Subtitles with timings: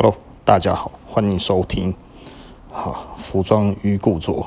[0.00, 1.92] Hello，大家好，欢迎收听
[2.72, 4.46] 啊，服装与古着，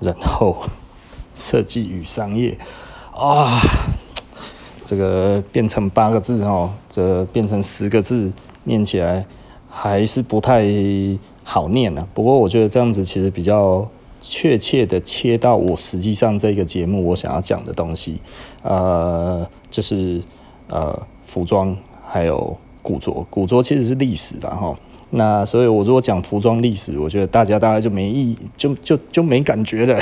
[0.00, 0.58] 然后
[1.34, 2.56] 设计与商业
[3.12, 3.60] 啊，
[4.84, 9.26] 这个变成八个字哦，这变成十个字，念起来
[9.68, 10.64] 还是不太
[11.42, 13.88] 好念呢、不过我觉得这样子其实比较
[14.20, 18.20] 确切的切到我实际上这个节目我想要讲的东西，
[18.62, 20.22] 呃，就是
[20.68, 21.76] 呃服装
[22.06, 22.56] 还有。
[22.86, 24.72] 古着，古着其实是历史的哈。
[25.10, 29.98] 那所以，我如果讲服装历史，我觉得大家大概就没意，就就就没感觉了。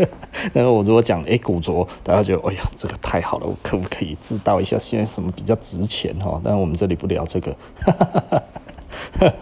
[0.52, 6.38] 但是我如果讲诶古着，大家觉得哎呀，这个太好了，我可不可以知道一下现在什么比较值钱哈？
[6.44, 7.56] 但我们这里不聊这个。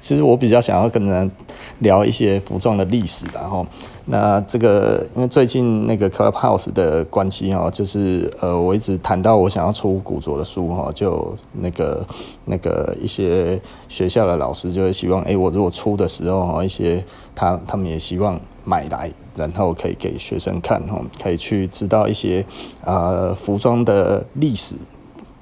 [0.00, 1.30] 其实我比较想要跟人
[1.78, 3.66] 聊一些服装的历史，然后
[4.06, 12.04] 那这个因为最近那个 Clubhouse 的关系哈，就是呃我一直谈到我想要出古着的书哈，就那个
[12.46, 22.44] 那个一些学校的老师就会希望，哎，我如果出的时候哈，一些他他们也希望买来，然后可以给学生看哈，可以去知道一些
[22.84, 24.74] 呃服装的历史。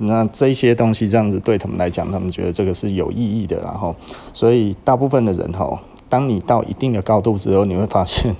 [0.02, 3.94] 那这些东西这样子对他们来讲，他们觉得这个是有意义的，然后，
[4.32, 5.78] 所以大部分的人哈，
[6.10, 8.34] 当你到一定的高度之后，你会发现，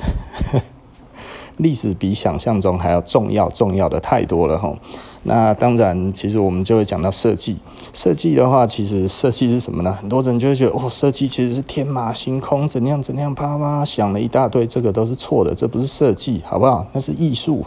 [1.57, 4.75] 历史比想象中还要重要，重要的太多了哈。
[5.23, 7.59] 那当然，其实我们就会讲到设计，
[7.93, 9.93] 设计的话，其实设计是什么呢？
[9.93, 16.87] 很多人就会觉得，哦，设计其实是天马行空，怎样怎样，啪啪想了一大堆，这个都是错的，这不是设计，好不好？
[16.93, 17.65] 那是艺术，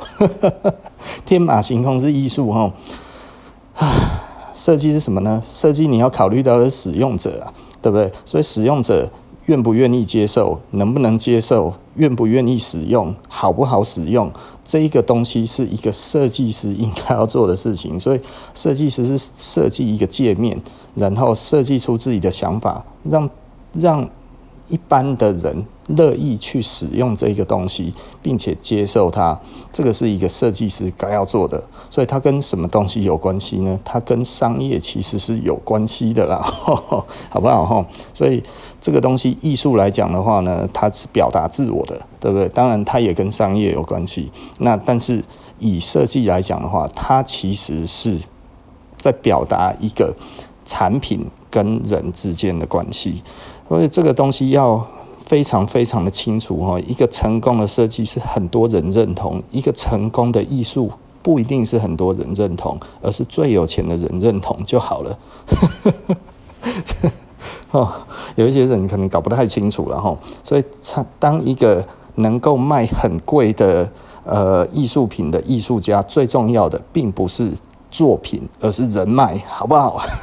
[1.26, 2.73] 天马行空是艺术哈。
[3.78, 3.88] 啊，
[4.56, 5.42] 设计是什么呢？
[5.45, 8.12] 设计你要考虑到的是使用者啊，对不对？
[8.26, 9.08] 所以使用者
[9.45, 14.31] 愿不愿意接受，能不能接受，愿不愿意使用，好不好使用，
[14.63, 17.99] 这一个东西是一个设计师应该要做的事情。
[17.99, 18.19] 所以
[18.53, 20.61] 设计师是设计一个界面，
[20.95, 23.30] 然后设计出自己的想法，让
[23.73, 24.09] 让。
[24.67, 29.39] 一般的人乐意去使用这个东西，并且接受它，
[29.72, 31.61] 这个是一个设计师该要做的。
[31.89, 33.80] 所以它跟什么东西有关系呢？
[33.83, 37.86] 它跟商业其实是有关系的啦， 好不好？
[38.14, 38.42] 所以
[38.80, 42.48] 这个东西艺术来讲的话呢，它是表达自我的，对不对？
[42.49, 44.32] 当然，它也跟商业有关系。
[44.59, 45.23] 那但是
[45.59, 48.17] 以设计来讲的话，它其实是
[48.98, 50.15] 在表达一个
[50.65, 53.21] 产品跟人之间的关系。
[53.73, 54.86] 所以这个东西要
[55.17, 60.92] 非常非常的清楚哈，一个成功的设计是很多人认同，一个成功的艺术
[61.23, 65.17] 不一定是很多人认同，而是最有钱的人认同就好了。
[67.72, 67.92] 哦，
[68.36, 70.64] 有一些人可能搞不太清楚了哈，所以
[71.17, 71.83] 当一个
[72.14, 73.92] 能够卖很贵的
[74.23, 77.52] 呃艺术品的艺术家，最重要的并不是
[77.89, 80.00] 作品，而是人脉，好不好？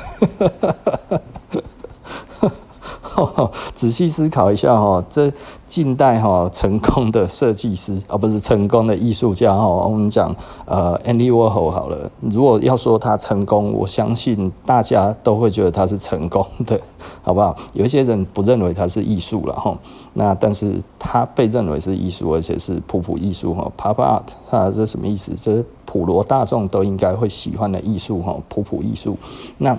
[3.74, 5.32] 仔细思考一下哈，这
[5.66, 9.66] 近代哈成功的设计师，而不是成功的艺术家哈。
[9.66, 16.80] 我们讲呃，Andy Warhol 好了，如果要说他成功，我相信大家都会觉得他是成功的，
[17.22, 17.56] 好不好？
[17.72, 19.76] 有一些人不认为他是艺术了哈，
[20.14, 25.32] 那但是他被认为是艺术，而且是普普艺术哈，Pop Art，它这什么意思？
[25.40, 29.16] 这是普罗大众都应该会喜欢的艺术哈，普普艺术。
[29.58, 29.76] 那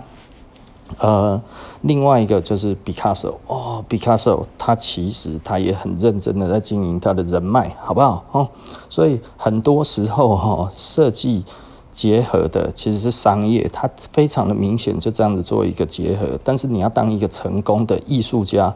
[1.00, 1.42] 呃，
[1.82, 8.24] 另外一个就是毕加索哦毕加索他其实他也很认真的在经营他的人脉，好不好？
[8.32, 8.50] 哦，
[8.90, 11.44] 所以很多时候哈，设计
[11.92, 16.40] 结合的其实是商业，它非常的明显，就这样子做一个结合。
[16.44, 18.74] 但是你要当一个成功的艺术家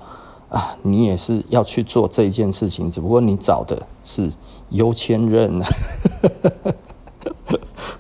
[0.49, 4.31] 啊，你也是要去做这件事情，只不过你找的是
[4.69, 5.61] 有钱人。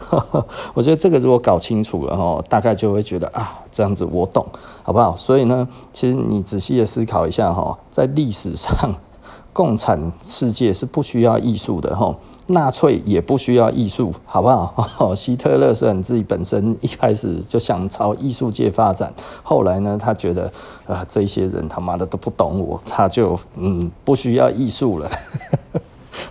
[0.73, 4.45] 我觉得这个如果搞清楚了哈，大概就会觉得啊，这样子我懂，
[4.83, 5.15] 好不好？
[5.15, 8.95] 所以呢，其实你仔细的思考一下哈，在历史上，
[9.53, 12.15] 共产世界是不需要艺术的哈，
[12.47, 15.15] 纳粹也不需要艺术，好不好？
[15.15, 20.51] 希特勒虽然自己本身一开始就想朝艺术界发展，后来呢，他觉得
[20.85, 25.09] 啊，这些人他妈的都不懂我，他就嗯，不需要艺术了。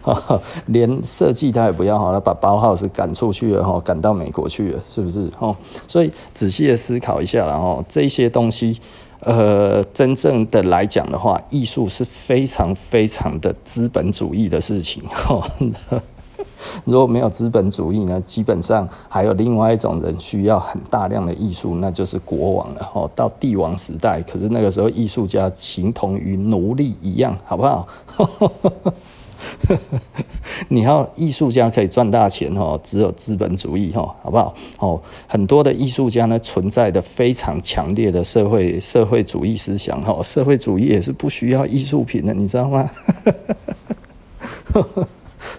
[0.66, 5.30] 连设计他也不要哈，他把包浩是赶出去了哈，赶到美国去了，是不是？
[5.88, 8.78] 所以仔细的思考一下，然后这些东西，
[9.20, 15.02] 呃，真正的来讲的话，艺术是非常非常的资本主义的事情。
[16.84, 22.90] 如果没有资本主义呢，基本上还有另外一种人需要很大量的艺术，那就是国王了。
[22.94, 27.86] 哦，到帝王时代，可是那个时候艺术家形同于奴隶一样，好不好？
[30.68, 34.54] 你要艺术家可以赚大钱哦，只有资本主义哦，好不好？
[34.78, 42.90] 哦，很多的艺术家呢，存在的非常强烈的社会社会主义思想哦，社会主义也是不需要艺术品的，你知道吗？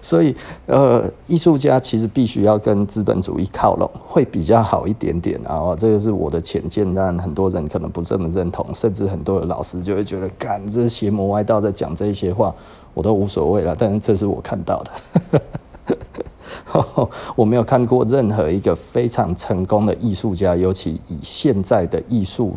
[0.02, 0.34] 所以，
[0.66, 5.40] 呃，艺术家其实必须要跟资本主义靠拢，会比较好一点点。
[5.42, 12.54] 然后，这个是我的浅见，但很多人可能不这么认同，甚至很多的老师就会觉得，干，这邪魔歪道在讲这些话，
[12.96, 13.76] 我都无所谓了。
[13.78, 15.42] 但是，这是我看到的，
[17.36, 22.56] 我没有看过任何一个非常成功的艺术家，尤其以现在的艺术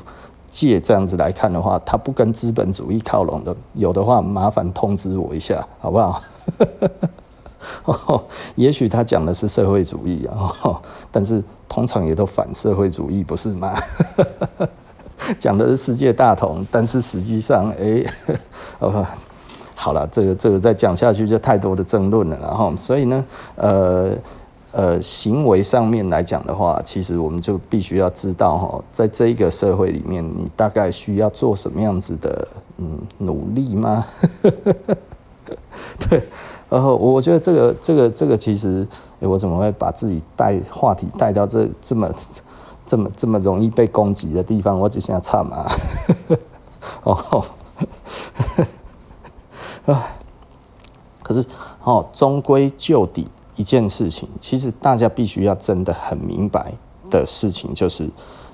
[0.49, 6.23] 界这样子来看的话，他不跟资本主义靠拢的，有的话麻烦通知我一下，好不好？
[8.55, 10.81] 也许他讲的是社会主义啊，
[11.11, 13.77] 但是通常也都反社会主义，不是吗？
[15.37, 18.03] 讲的是世界大同，但是实际上，哎，
[18.79, 19.05] 哦，
[19.81, 24.11] 好了，这个这个再讲下去就太多的争论了，然后，所以呢，呃
[24.73, 32.45] 呃，行为上面来讲的话，其实我们就必须要知道哈，在这一个社会里面，你大概需要做什么样子的
[32.77, 34.05] 嗯努力吗？
[36.09, 36.21] 对。
[36.69, 38.85] 然后我觉得这个这个这个其实，
[39.19, 42.11] 我怎么会把自己带话题带到这这么
[42.85, 44.77] 这么这么容易被攻击的地方？
[44.77, 45.65] 我只想唱嘛，
[47.03, 47.45] 哦，
[51.21, 51.45] 可是
[51.83, 53.25] 哦，终归就底
[53.55, 56.73] 一件事情，其实大家必须要真的很明白
[57.09, 58.09] 的事情，就是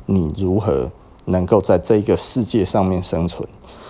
[0.05, 0.91] 你如何
[1.25, 3.47] 能够在这个世界上面生存。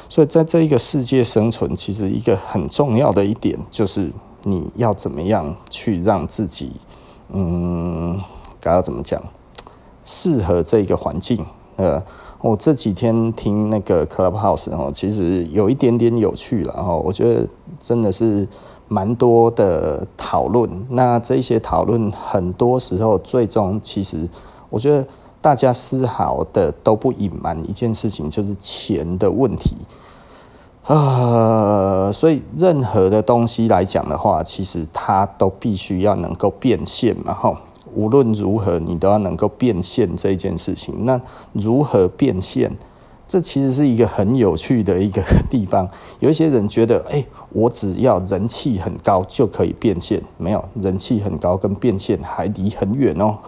[0.07, 4.11] 所以，在这一个世界生存，其实一个很重要的一点就是
[4.43, 6.73] 你要怎么样去让自己，
[7.29, 8.21] 嗯，
[8.61, 9.21] 该要怎么讲，
[10.03, 11.45] 适合这个环境。
[11.75, 12.01] 呃，
[12.41, 16.95] 我这几天听那个 Clubhouse 哦，其实有一点点有趣了哈。
[16.95, 17.47] 我觉得
[17.79, 18.47] 真的是
[18.87, 20.69] 蛮多的讨论。
[20.89, 24.27] 那这些讨论很多时候，最终其实
[24.69, 25.05] 我觉得。
[25.41, 29.75] 大家丝毫的都不隐瞒一件事情，就是钱的问题
[30.81, 32.11] 啊。
[32.11, 37.31] 所以任何的东西来讲的话，其实它都必须要能够变现嘛。
[37.31, 37.55] 哈，
[37.95, 41.05] 无论如何，你都要能够变现这件事情。
[41.05, 41.19] 那
[41.53, 42.71] 如何变现？
[43.27, 45.19] 这其实是一个很有趣的一个
[45.49, 45.89] 地方。
[46.19, 50.21] 有一些人觉得，哎，我只要人气很高就可以变现。
[50.37, 53.39] 没有，人气很高跟变现还离很远哦。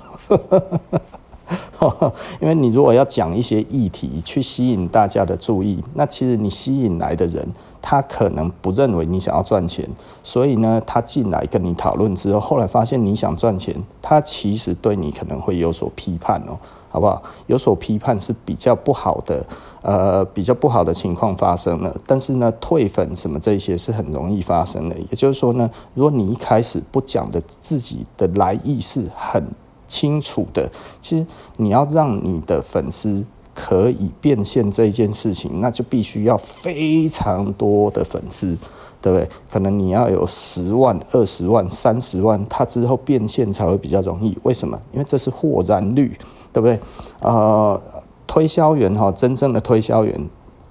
[2.41, 7.47] 因为你如果要讲一些议题去吸引大家的注意，那其实你吸引来的人，
[7.89, 9.87] 他可能不认为你想要赚钱，
[10.21, 17.23] 所以呢，他进来跟你讨论之后，后来发现你想赚钱，他其实对你可能会有所批判哦，好不好？
[17.45, 19.45] 有所批判是比较不好的，
[19.83, 21.95] 呃，比较不好的情况发生了。
[22.05, 24.97] 但是呢，退粉什么这些是很容易发生的。
[24.97, 29.41] 也就是说呢，如果你一开始不讲的自己的来意是很。
[29.89, 30.69] 清楚的，
[30.99, 31.25] 其实
[31.55, 33.25] 你要让你的粉丝
[33.59, 38.55] 可以变现这一件事情，那就必须要非常多的粉丝，
[39.01, 39.27] 对不对？
[39.49, 44.37] 可能你要有十万、二十万、三十万，它之后变现才会比较容易。
[44.43, 44.79] 为什么？
[44.93, 46.15] 因为这是获然率，
[46.53, 46.79] 对不对？
[47.21, 47.81] 呃，
[48.27, 50.29] 推销员哈，真正的推销员。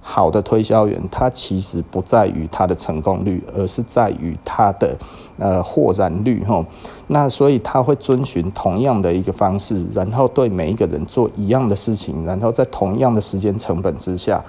[0.09, 4.97] 好的推销员，他其实不在于他的成功率，而是在于他的
[5.37, 6.65] 呃获然率哈。
[7.07, 14.41] 那所以他会遵循同样的一个方式，然后对每一个人做一样的事情，然后在同样的时间成本之下，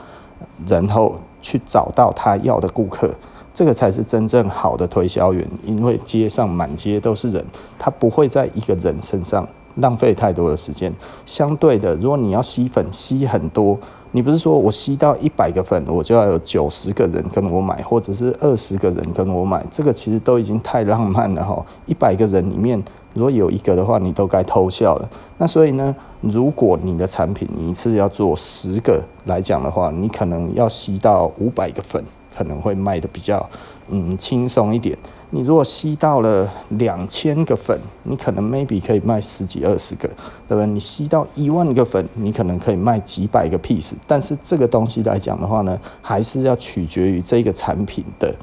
[0.69, 3.13] 然后去找到他要的顾客，
[3.53, 5.45] 这个才是真正好的推销员。
[5.65, 7.45] 因为街上满街都是人，
[7.81, 10.93] 他不会在一个人身上浪费太多的时间。
[11.27, 13.79] 相对的，如果你要吸粉吸很多。
[14.13, 21.63] 你不是说我吸到一百个粉，我就要有九十个人跟我买，或者是二十个人跟我买，这个其实都已经太浪漫了哈。
[21.85, 22.83] 一百个人里面，
[23.13, 25.07] 如果有一个的话，你都该偷笑了。
[25.37, 32.03] 那所以呢，如果你的产品你一次要做十个来讲的话，你可能要吸到五百个粉，
[32.35, 33.47] 可能会卖得比较
[33.89, 34.97] 嗯轻松一点。
[35.31, 40.09] 你如果吸到了两千个粉，你可能 maybe 可以卖十几二十个，
[40.49, 40.67] 对不对？
[40.67, 43.93] 你吸到一万个粉，你可能可以卖几百个 piece。
[44.07, 48.35] 但是这个东西来讲的话呢，还是要取决于这个产品的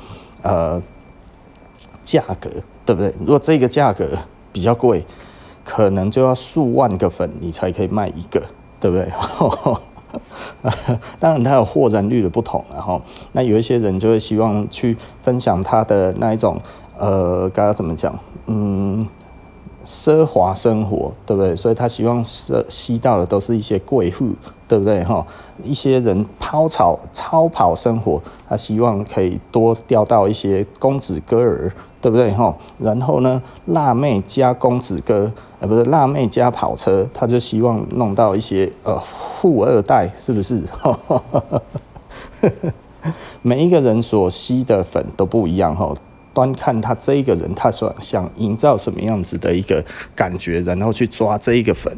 [0.43, 0.81] 呃
[2.03, 2.49] 价格，
[2.85, 3.13] 对不对？
[3.19, 4.07] 如果这个价格
[4.51, 5.03] 比较贵，
[5.63, 8.43] 可能就要数万个粉你才可以卖一个，
[8.79, 9.09] 对不对？
[11.19, 13.01] 当然，它有获然率的不同，然后
[13.34, 16.60] 那有一些人就会希望去分享他的那一种，
[16.98, 18.17] 呃，该要怎么讲？
[18.48, 19.07] 嗯，
[19.86, 21.55] 奢华生活，对不对？
[21.55, 24.34] 所以他希望吸吸到的都是一些贵妇
[24.67, 25.25] 对不对哈？
[25.63, 31.72] 一些人抛草超跑生活，他希望可以多钓到一些公子哥儿，
[32.05, 32.55] 对不对哈？
[32.77, 40.62] 然后呢，辣妹加公子哥，呃，不是辣妹加跑车，他就希望弄到一些呃富二代，是不是？
[43.41, 45.95] 每一个人所吸的粉都不一样哈，
[46.31, 49.83] 端看他这一个人，他所想营造什么样子的一个
[50.15, 51.91] 感觉，然后去抓这一个粉，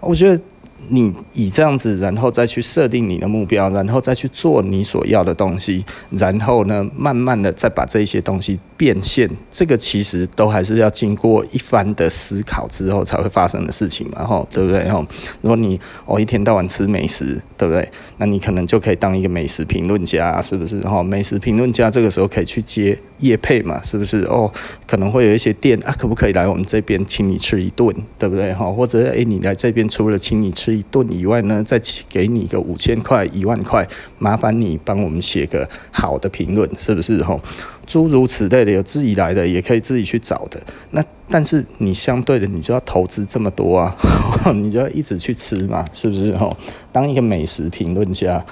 [0.00, 0.42] 我觉得。
[0.88, 9.28] 你以这样子，然后再去设定你的目标，然后再去做你所要的东西，然后呢，慢慢的再把这些东西变现。
[9.50, 14.88] 这个其实都还是要经过一番的思考之后才会发生的事情嘛，吼，对不对？
[14.88, 15.04] 吼，
[15.42, 17.86] 如果你哦一天到晚吃美食，对不对？
[18.16, 20.80] 那你可能就可以当一个美食评论家，是不是？
[20.86, 24.22] 吼，美食评论家这个时候可以去接业配嘛，是不是？
[24.24, 24.50] 哦，
[24.86, 28.52] 可能会有一些店啊，可不可以来我们这边请你吃一顿，对不对？
[28.52, 33.86] 哈，或者诶，你来这边除了请你吃一顿以外呢，再给你个五千块、一万块，
[34.18, 37.22] 麻烦你帮我们写个好的评论，是不是？
[37.22, 37.38] 哈，
[37.86, 40.60] 诸如此类的，有自己来的，也可以自己去找的。
[40.92, 43.96] 那但是你相对的，你就要投资这么多啊，
[44.54, 46.36] 你就要一直去吃嘛，是不是？
[46.36, 46.50] 哈，
[46.92, 48.44] 当一个美食评论家。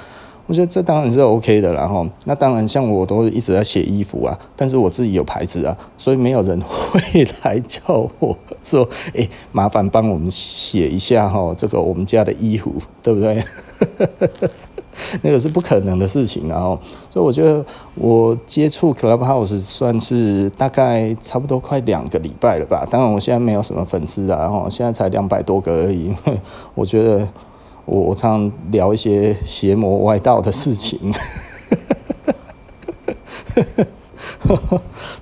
[0.46, 12.72] 我觉得这当然是 OK 的，然后那当然像我都一直在写衣服啊，但是我自己有牌子啊，所以没有人 会来叫我说，哎，麻烦帮我们写一下哈，这个我们家的衣服，
[13.02, 13.42] 对不对？
[15.20, 16.78] 那个是不可能的事情，然后
[17.10, 17.64] 所以我觉得
[17.96, 26.14] 我接触 Clubhouse 算是大概差不多快两个礼拜了吧，当然我现在没有什么粉丝啊，然后现在才两百多个而已，
[26.74, 27.28] 我觉得。
[27.86, 30.98] 我我常聊一些邪魔歪道的事情，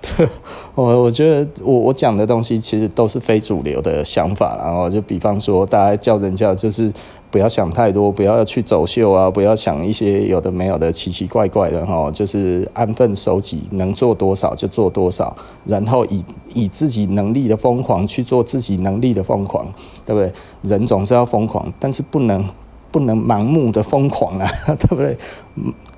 [0.01, 0.29] 对，
[0.75, 6.91] 我我觉得我我讲的东西其实都是非主流的想法，然后就比方说，大家叫人家就是
[7.31, 19.67] 不要想太多，不要去走秀啊，不要想一些有的没有的奇奇怪怪的哈，就是安分守己，能做多少就做多少，然后以以自己能力的疯狂去做自己能力的疯狂，
[20.07, 20.33] 对不对？
[20.63, 22.43] 人总是要疯狂，但是不能
[22.91, 25.19] 不能盲目的疯狂啊， 对不对？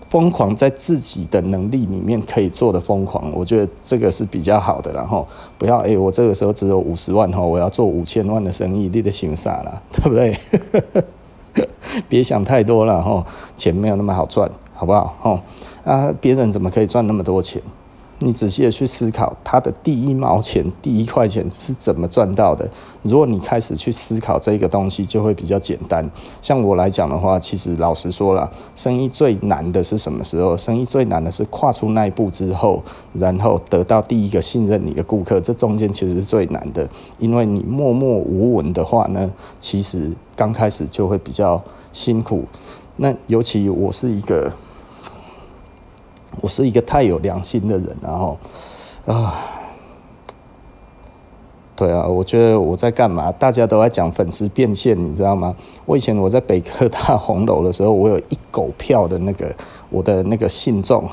[0.08, 4.92] 疯狂在自己的能力里面可以做的疯狂，我觉得这个是比较好的。
[4.92, 5.26] 然后
[5.58, 10.38] 不要哎、欸，我这个时候只有五十万哈，我要做五千万的生意，你得心傻了， 对不对？
[12.08, 15.16] 别想太多了哈，钱没有那么好赚，好不好？
[15.20, 15.42] 哈
[15.84, 17.60] 啊，别人怎么可以赚那么多钱？
[18.20, 22.66] 你仔细的去思考，他的第一毛钱、第一块钱是怎么赚到的？
[23.02, 26.10] 如果你开始去思考这个东西，就会比较简单。
[26.40, 30.56] 像我来讲的话，其实老实说了，生意最难的是什么时候？
[30.56, 32.82] 生意最难的是跨出那一步之后，
[33.12, 36.88] 然后得到第一个信任你的顾客，这中间其实是最难的。
[37.18, 39.30] 因为你默默无闻的话呢，
[39.60, 42.44] 其实刚开始就会比较辛苦。
[42.96, 44.50] 那尤其我是一个。
[46.40, 48.38] 我是一个太有良心的人，然后
[49.06, 49.34] 啊，
[51.74, 53.32] 对啊，我觉得我在干嘛？
[53.32, 55.54] 大家都在讲粉丝变现，你知道吗？
[55.84, 59.54] 我以前我在北科大红楼的时候，我有一狗票的那个
[59.90, 61.08] 我的那个信众，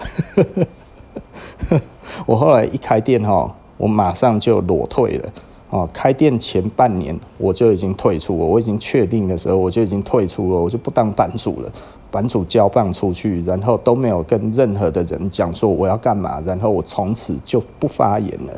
[2.26, 5.30] 我后来一开店哈，我马上就裸退了。
[5.74, 11.72] 哦，开店前半年我就已经退出了，我已经确定的时候我就已经退出了，我就不当版主了，
[12.12, 18.54] 版主交棒出去，然后都没有跟任何的人讲说我要干嘛，然后我从此就不发言了，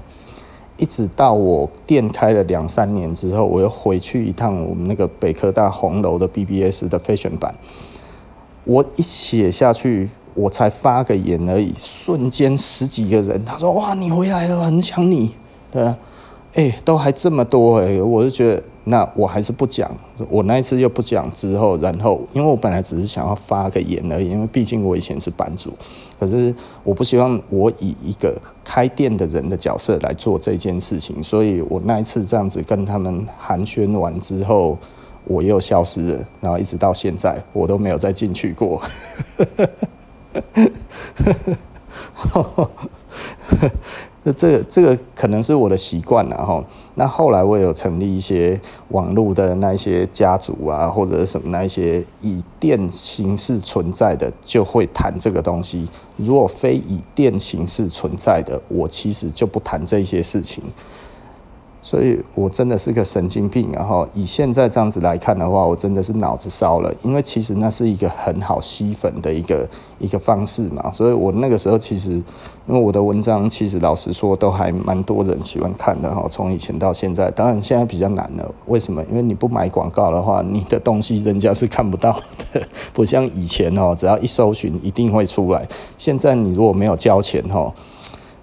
[0.75, 7.55] 一直到我店开了两三年之后，我又回去一趟我们那个北科大红楼的 BBS 的废选版，
[8.65, 15.33] 我一写下去，我才发个言而已，瞬间十几个人，他说哇，你回来了，很想你，
[15.71, 15.97] 对啊。
[16.55, 19.91] 哎、都还这么多哎、我就觉得那我还是不讲。
[20.29, 25.73] 我那一次又不讲之后，然后因为我本来只是想要发个言而已，因为毕竟我以前是版主。
[26.17, 28.33] 可是我不希望我以一个
[28.63, 34.77] 开店的人的角色来做这件事情，所以我那一次这样子跟他们寒暄完之后，
[35.25, 38.81] 我又消失了，然后一直到现在我都没有再进去过。
[44.27, 46.63] 那这个这个可能是我的习惯了哈。
[46.95, 55.87] 那后来我有成立一些网络的那一些家族啊，或者什么那一些以电形式存在的，就会谈这个东西。
[56.17, 60.63] 如果非以电形式存在的，我其实就不谈这些事情。
[61.85, 72.23] 所以我真的是个神经病，然后以现在这样子来看的话，我真的是脑子烧了，因为其实那是一个很好吸粉的一个一个方式嘛，所以我那个时候其实，因
[72.73, 79.03] 为我的文章其实老实说都还蛮多人喜欢看的哈，从以前到现在，当然现在比较难了，为什么？
[79.03, 82.19] 因为你不买广告的话，你的东西人家是看不到
[82.51, 82.63] 的，
[82.93, 85.67] 不像以前哦，只要一搜寻一定会出来，
[85.99, 87.71] 现在你如果没有交钱哈。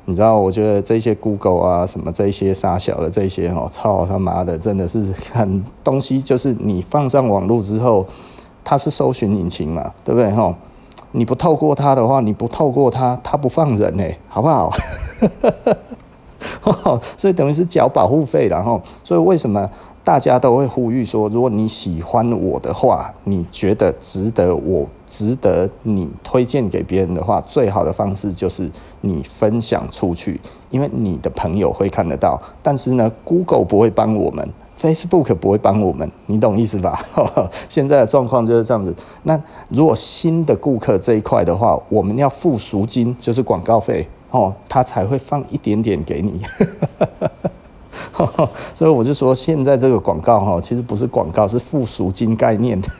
[0.04, 8.04] 你知道，我觉得这些 Google 啊，什么这些傻小的这些哦，操他妈的，真的是很东西，就是你放上网络之后，
[8.64, 10.54] 它是搜寻引擎嘛，对不对吼？
[11.12, 14.72] 你不透过它的话，你不透过它，它不放人呢，好不好？
[17.16, 19.70] 所以等于是缴保护费，然后，所以为什么？
[20.04, 28.68] 大家都会呼吁说，如果你喜欢我的话，你觉得值得我值得你推荐给别人的话，最好的方式就是
[29.02, 30.40] 你分享出去，
[30.70, 32.40] 因为你的朋友会看得到。
[32.62, 34.48] 但是呢，Google 不会帮我们
[34.80, 37.00] ，Facebook 不会帮我们，你懂意思吧？
[37.70, 38.92] 现在的状况就是这样子。
[39.22, 46.42] 那如果新的顾客这一块的话，我们要付赎金，就是广告费哦，他才会放一点点给你。
[48.74, 52.80] 所以我就说，现在这个广告哈，其实不是广告，是付赎金概念。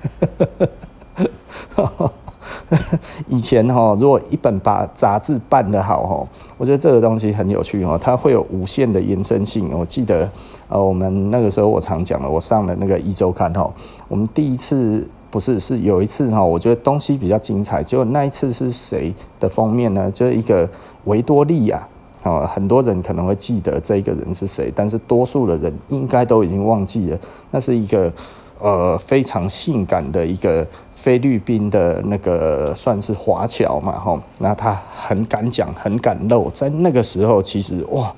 [3.29, 9.71] 以前哈，如果一本把杂志办得好哈，我觉得这个东西很有趣哈，它会有无限的延伸性。
[9.73, 10.31] 我记得
[10.69, 13.71] 呃，我们那个时候我常讲了，我上了那个一周刊哈，
[14.09, 20.11] 我们第一次不是是有一次哈，我觉得东西比较精彩，结果那一次是谁的封面呢？
[20.11, 20.69] 就是一个
[21.05, 21.89] 维多利亚。
[22.23, 27.19] 啊，很多人可能会记得这个人是谁，但是多数的人应该都已经忘记了。
[27.51, 28.13] 那是一个
[28.61, 30.65] 呃非常性感的一个
[30.95, 38.15] 菲律宾的那个算是华侨嘛，吼，那他很敢讲，很敢露，在那个时候其实哇，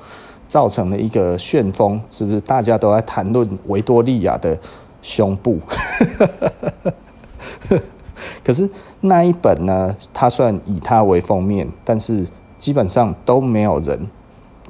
[0.46, 2.38] 造成了一个旋风，是不是？
[2.42, 4.58] 大家都在谈论维多利亚的
[5.00, 5.58] 胸部，
[8.44, 8.68] 可是
[9.00, 12.26] 那一本呢，他算以他为封面，但是。
[12.64, 14.09] 基本上都没有人，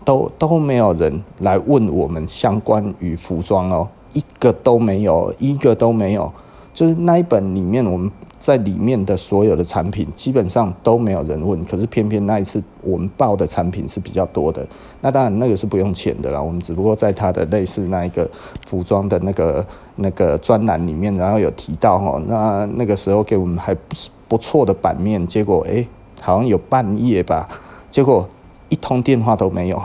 [0.05, 6.33] 都都没有人来问我们相关于服装哦，一个都没有，一个都没有。
[6.73, 11.65] 就是那一本里面，我们在里面的所有的产品，基本上都没有人问。
[11.65, 14.67] 可是偏偏那一次我们报的产品是比较多的，
[15.01, 16.43] 那当然那个是不用钱的啦。
[16.43, 18.29] 我们只不过在他的类似那一个
[18.67, 23.95] 服装的那个那个专栏里面，然后有提到哈，那那个时候给我们还不
[24.27, 25.87] 不错的版面，结果诶，
[26.21, 27.49] 好像有半页吧。
[27.95, 28.29] 结果
[28.71, 29.81] 一通电话都没有，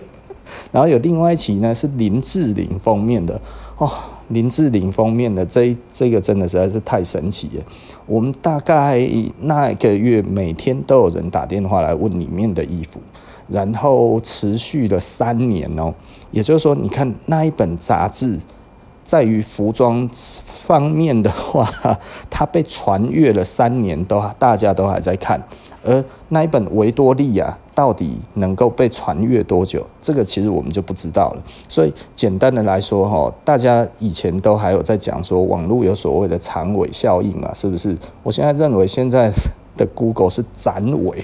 [0.72, 3.38] 然后有另外一期呢，是林志玲封面的
[3.76, 3.86] 哦，
[4.28, 7.62] 林志玲封面的这这个真的实在是太神奇了。
[8.06, 8.98] 我们大概
[9.42, 12.98] 那一个月每天都有人打电话来问里面的衣服，
[13.48, 15.92] 然后持续了三年哦。
[16.30, 18.38] 也就是说，你看那一本杂志，
[19.04, 20.08] 在于服装
[20.46, 21.68] 方面的话，
[22.30, 25.46] 它被传阅了三年，都大家都还在看。
[25.84, 29.86] 而那一本维多利亚到底能够被传阅多久？
[30.00, 31.42] 这个其实我们就不知道了。
[31.68, 37.96] 所以简单的来说，哈，大家以前都还有在讲说网络有所谓的长尾效应嘛，是不是？
[38.22, 39.30] 我现在认为现在
[39.76, 41.22] 的 Google 是展尾。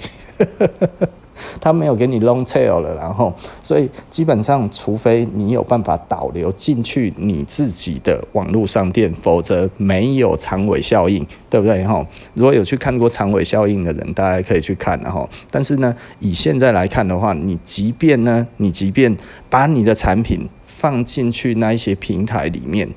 [1.60, 11.84] 他没有给你 long tail 了，然后，所以基本上，除非你有办法导流进去你自己的网络商店，否则没有长尾效应，对不对？
[11.84, 19.16] 哈，如果有去看过长尾效应的人，大家可以去看，然后，但是呢，以现在来看的话，你即便呢，你即便
[19.48, 22.88] 把你的产品放进去那一些平台里面。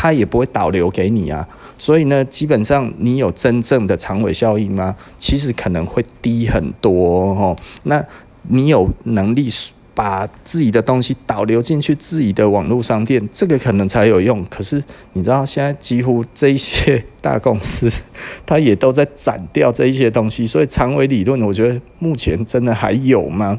[0.00, 1.44] 它也不会导流给你啊，
[1.76, 4.94] 所以呢，基本上你有真正的长尾效应吗？
[5.18, 7.56] 其实可能会低很多哦。
[7.82, 8.00] 那
[8.42, 9.48] 你有能力
[9.96, 14.46] 把自己的东西导流进去自己的网络商店，这个可能才有用。
[14.48, 14.80] 可是
[15.14, 17.90] 你知道，现在几乎这些大公司，
[18.46, 23.58] 它也都在斩掉这一些东西，所以长尾理论，我觉得目前真的还有吗？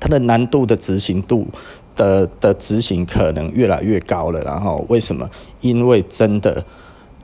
[0.00, 1.46] 它的难度的执行度。
[1.96, 5.28] 的的执行可能越来越高了，然后为什么？
[5.60, 6.64] 因为真的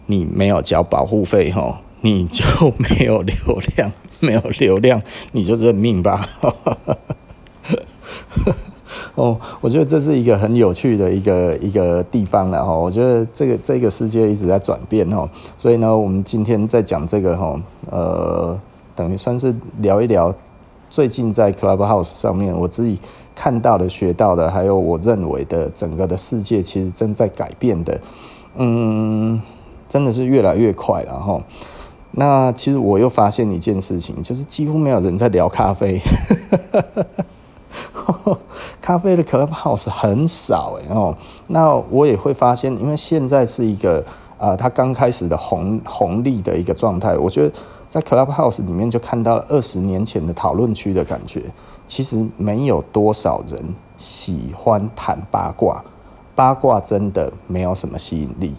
[0.06, 2.44] 你没有交保护费哈，你就
[2.76, 3.34] 没有流
[3.76, 5.00] 量，没有流量
[5.32, 6.28] 你就认命吧。
[9.14, 12.74] 哦，我觉得这是一个很有趣的一个一个地方了哈。
[12.74, 15.26] 我觉得这个这个世界一直在转变哈，
[15.56, 17.58] 所以呢，我们今天在讲这个哈，
[17.90, 18.60] 呃，
[18.94, 20.34] 等于算是聊一聊
[20.90, 22.98] 最近在 Clubhouse 上面我自己。
[23.36, 28.00] 看到的、学到的，还有我认为的整个的世界，其实正在改变的，
[28.56, 29.40] 嗯，
[29.88, 31.40] 真的是越来越快了哈。
[32.12, 36.00] 那其实我又发现一件事情，就是几乎没有人在聊咖啡。
[38.80, 41.14] 咖啡的 Clubhouse 很少诶哦。
[41.48, 44.02] 那我也会发现，因为现在是一个
[44.38, 47.52] 啊，它刚开始的红红利的一个状态，我觉得
[47.88, 51.42] 在 Clubhouse 里面就看到了二十年前的讨论区的感觉。
[51.86, 55.84] 其实没有多少人喜欢谈八卦，
[56.34, 58.54] 八卦真的没有什么吸引力。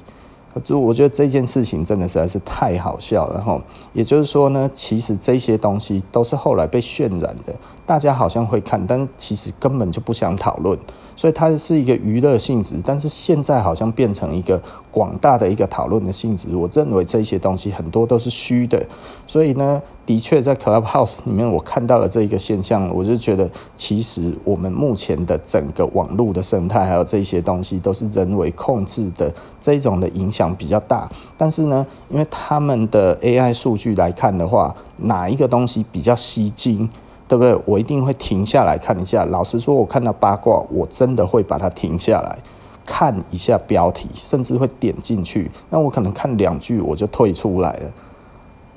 [0.64, 3.62] 就我觉得这件事情真的实在是太好笑了哈。
[3.94, 10.78] 也就是说呢，其实这些东西都是后来被渲染的，大家好像会看，但其实根本就不想讨论。
[11.16, 16.48] 所以它是一个娱乐性质，但是现在好像变成一个广大的一个讨论的性质。
[16.56, 18.86] 我认为这些东西很多都是虚的。
[19.26, 31.10] 所以呢，的确在 Clubhouse 里面我看到了这一个现象，我就觉得其实我们目前的整个网络的生态还有这些东西都是人为控制的，这种的影响比较大。
[31.38, 36.90] 但是呢，因为他们的 AI 数据来看的话，哪一个东西比较吸睛？
[37.28, 37.60] 对不对？
[37.66, 39.26] 我一定会停下来看一下。
[39.26, 42.40] 老实说，我看到八卦，我真的会把它停下来
[42.86, 45.52] 看一下标题，甚至会点进去。
[45.70, 47.92] 那我可能看两句我就退出来了。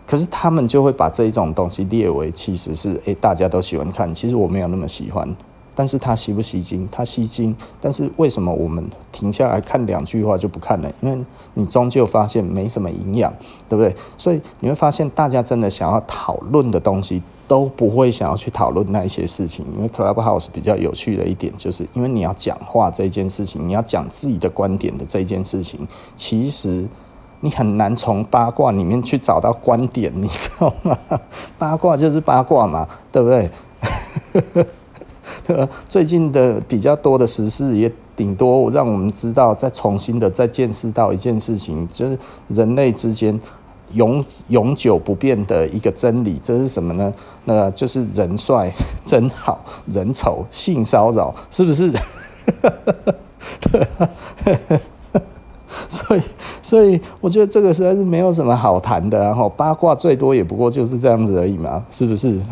[0.05, 4.13] 可是他们就会把这一种东西列为其实是诶，大家都喜欢看。
[4.13, 5.37] 其实我没有那么喜欢。
[5.75, 6.89] 但是它吸不吸睛？
[6.91, 7.57] 它吸睛。
[7.81, 10.93] 但是为什么我们停下来看两句话就不看了？
[11.01, 13.33] 因为你终究发现没什么营养，
[13.69, 13.95] 对不对？
[14.17, 17.23] 所以你会发现，大家真的想要讨论的东西。
[17.51, 26.87] 都不会想要去讨论那一些事情，因为 Clubhouse 比较有趣的一点，就是因为你要讲话这件事情，你要讲自己的观点的这件事情，其实
[27.41, 30.97] 你很难从八卦里面去找到观点，你知道吗？
[31.59, 33.51] 八卦就是八卦嘛，对不对？
[35.89, 43.39] 最近的比较多的时事，也顶多让我们知道，再重新的再见识到一件事情，就是人类之间。
[43.95, 47.13] 永永久不变的一个真理，这是什么呢？
[47.47, 48.73] 那就是人帅
[49.05, 51.91] 真好人丑性骚扰，是不是？
[55.91, 56.23] 所以
[56.63, 62.39] 所以我觉得这个实在是没有什么好谈的，然后八卦最多也不过就是这样子而已嘛，是不是？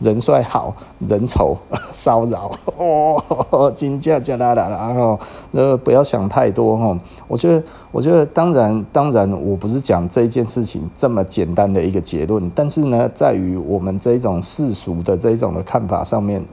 [0.00, 1.56] 人帅好人丑
[1.92, 5.18] 骚扰哦， 金价加啦啦，然后
[5.52, 6.98] 呃不要想太多哈。
[7.28, 16.44] 我觉得，我觉得当然当然，我不是讲这件事情这么简单的一个结论，但是呢，在于我们这种世俗的这种的看法上面，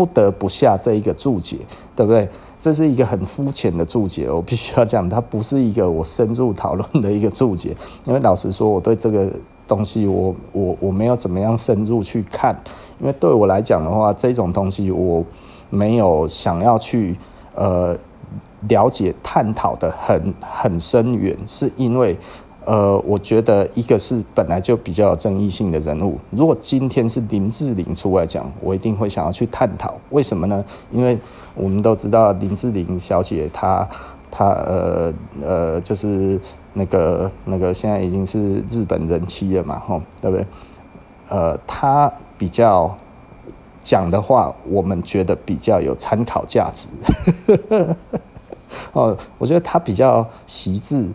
[0.00, 1.58] 不得不下这一个注解，
[1.94, 2.26] 对不对？
[2.58, 9.30] 这是一个很肤浅的注解，我 必须要讲，它不是一个我深入讨论的一个注解，因为老实说，我对这个。
[9.68, 12.52] 东西我我我没有怎么样深入去看，
[12.98, 15.24] 因为对我来讲的话，这种东西我
[15.68, 17.16] 没有想要去
[17.54, 17.96] 呃
[18.62, 22.18] 了解探讨的很很深远，是因为
[22.70, 30.64] 呃我觉得一个是本来就比较有争议性的人物，如果今天是林志玲出来讲，我一定会想要去探讨，为什么呢？
[30.92, 31.18] 因为
[31.54, 33.88] 我们都知道林志玲小姐她
[34.30, 36.40] 她呃呃就是。
[36.72, 40.46] 那个那个现在已经是日本人妻了嘛，吼，对不对？
[41.28, 42.96] 呃，她比较
[43.82, 46.88] 讲的话，我们觉得比较有参考价值。
[48.92, 51.08] 哦，我觉得他比较惜字。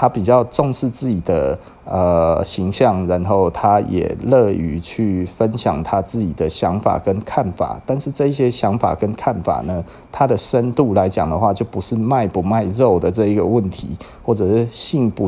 [0.00, 7.80] 他比较重视自己的呃形象，然后他也乐于去分享他自己的想法跟看法。
[7.84, 13.88] 但是这些想法跟看法呢，它的深度来讲的话，就不是卖不卖肉的这一个问题，
[14.24, 15.26] 或者是信不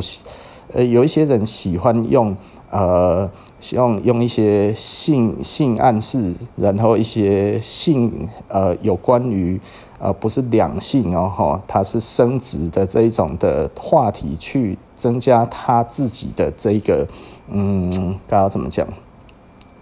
[0.73, 2.33] 呃，有一些人喜欢用
[2.71, 3.29] 呃。
[3.73, 9.61] 用用一些性性暗示，然后一些性呃有关于
[9.99, 17.07] 呃不是两性哦哈，它是生殖的这一种的话题，去增加他自己的这个
[17.49, 18.87] 嗯，该要怎么讲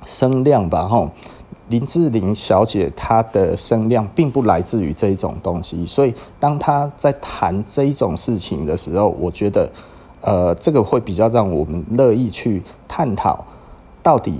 [0.03, 1.09] 声量吧哈。
[1.69, 9.71] 林志玲小姐她的声量并不来自于这一种东西，所以当她在谈这一种事情的时候，我觉得
[10.21, 13.45] 呃这个会比较让我们乐意去探讨。
[14.01, 14.39] 到底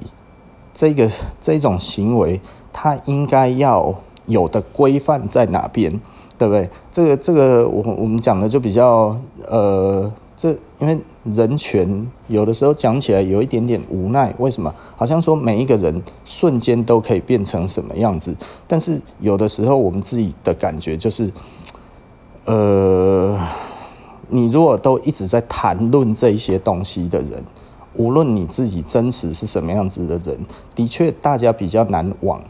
[0.74, 1.10] 这个
[1.42, 2.40] 这种行为，
[2.72, 3.94] 它应该要
[4.26, 5.92] 有的规范在哪边，
[6.38, 6.70] 对不对？
[6.90, 14.74] 这个这个，我我们讲的就比较呃，这因为人权有的时候讲起来有一点点无奈，为什么？
[14.96, 18.34] 好像说每一个人瞬间都可以变成什么样子，
[18.66, 21.30] 但是有的时候我们自己的感觉就是，
[22.46, 23.38] 呃，
[24.30, 27.44] 你如果都一直在谈论这些东西的人。
[27.96, 32.42] 无论你自己真实是什么样子的人，的确大家比较难忘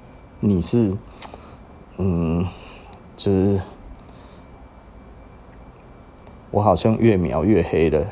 [0.41, 0.95] 你是，
[1.97, 2.45] 嗯，
[3.15, 3.59] 就是
[6.51, 8.05] 我好像越描越黑了，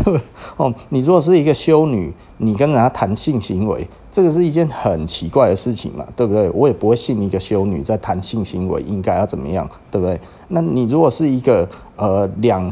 [0.56, 6.48] 哦，你如果是一个修女，你跟人家谈性行为，这个是一件很奇怪的事情嘛，对不对？
[6.50, 10.18] 我也不会信一个修女在谈性行为应该要怎么样，对不对？
[10.48, 12.70] 那你如果是一个呃两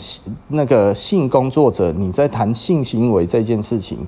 [0.48, 3.98] 那个性工作者，你在谈性行为这件事情。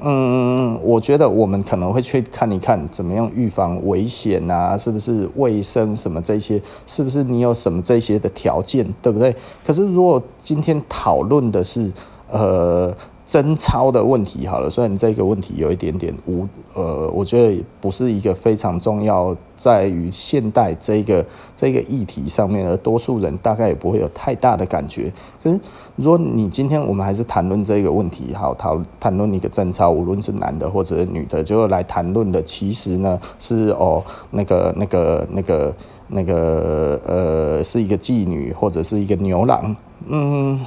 [0.00, 9.34] 嗯，我觉得我们可能会去看一看怎么样预防危险啊，是不是卫生什么这些，是不是你有什么这些的条件，对不对？
[9.64, 11.90] 可是如果今天讨论的是
[12.30, 12.94] 呃。
[13.24, 21.24] 贞操的问题好了，虽然这个问题有一点点无呃，我觉得不是一个非常重要，在于现代这个
[21.56, 25.10] 这个议题上面，而多数人大概也不会有太大的感觉。
[25.42, 25.58] 可是，
[25.96, 35.74] 如果你今天我们还是谈论这个问题，好讨谈论一个贞操，无论是男的或者是女的，就来谈论的，其实呢是哦那个那个那个
[36.08, 39.74] 那个呃是一个妓女或者是一个牛郎，
[40.08, 40.60] 嗯，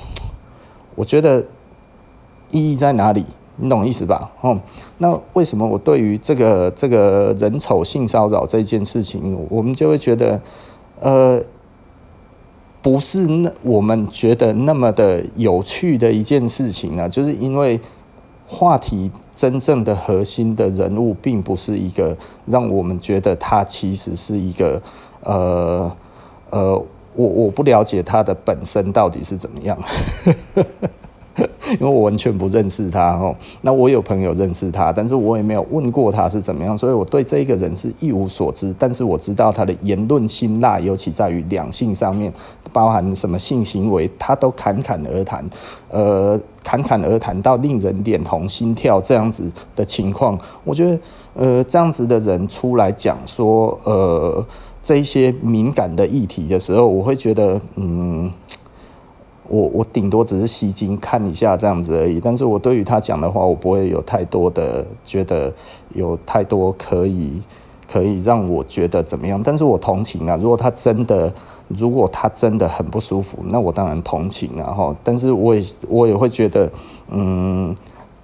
[0.95, 1.45] 我觉得。
[2.51, 3.25] 意义在哪里？
[3.59, 4.31] 你懂意思吧？
[4.41, 4.59] 哦，
[4.99, 10.39] 那为什么我对于这个这个人丑性骚扰这件事情，我们就会觉得，
[10.99, 11.41] 呃，
[12.83, 17.09] 不是那我们觉得那么的有趣的一件事情呢？
[17.09, 17.81] 就是因为
[18.45, 24.79] 话题真正的核心的人物，并不是一个让我们觉得他其实是一个
[25.23, 25.91] 呃
[26.51, 26.71] 呃，
[27.15, 29.75] 我我不了解他的本身到底是怎么样。
[31.79, 38.73] 因为我完全不认识他哦，那我有朋友认识他，但是我也没有问过他是怎么样，所以我对这一个人是一无所知。
[38.79, 42.33] 但是我知道他的言论辛辣，尤其在于两性上面，
[42.73, 45.47] 包含什么性行为，他都侃侃而谈，
[45.89, 50.37] 呃，侃侃而谈到令人脸红心跳这样子的情况。
[50.63, 50.99] 我觉得，
[51.35, 54.43] 呃，这样子的人出来讲说，呃，
[54.81, 58.31] 这一些敏感的议题的时候，我会觉得，嗯。
[59.49, 65.53] 我我顶多只是吸睛看一下这样子而已，但是我对于他讲的话，我不会有太多的觉得
[65.95, 67.41] 有太多可以
[67.91, 69.41] 可以让我觉得怎么样。
[69.43, 71.33] 但是我同情啊，如果他真的
[71.67, 74.95] 如果他真的很不舒服，那我当然同情啊哈。
[75.03, 76.71] 但是我也我也会觉得，
[77.09, 77.75] 嗯，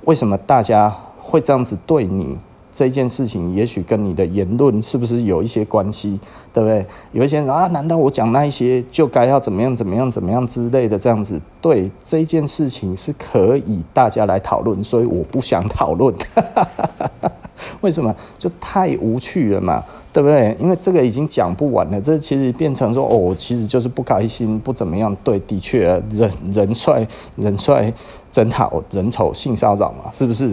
[0.06, 2.38] 为什么大家会这样子对你？
[2.74, 6.20] 这件事情也许跟你的言论是不是有一些关系，
[6.52, 6.86] 对不对？
[7.12, 11.40] 有一些人啊，难道我讲那一些就该要怎么样怎么样怎么样之类的这样子？
[11.62, 16.14] 对，这件事情是可以大家来讨论，所以我不想讨论。
[17.82, 18.14] 为什么？
[18.38, 20.58] 就太无趣了嘛，对不对？
[20.60, 25.16] 因为这个已经讲不完了，这其实变成说哦，其实就是不开心，不怎么样。
[25.24, 27.94] 对，的确，人人帅人帅
[28.32, 30.52] 真好，人丑性骚扰嘛，是不是？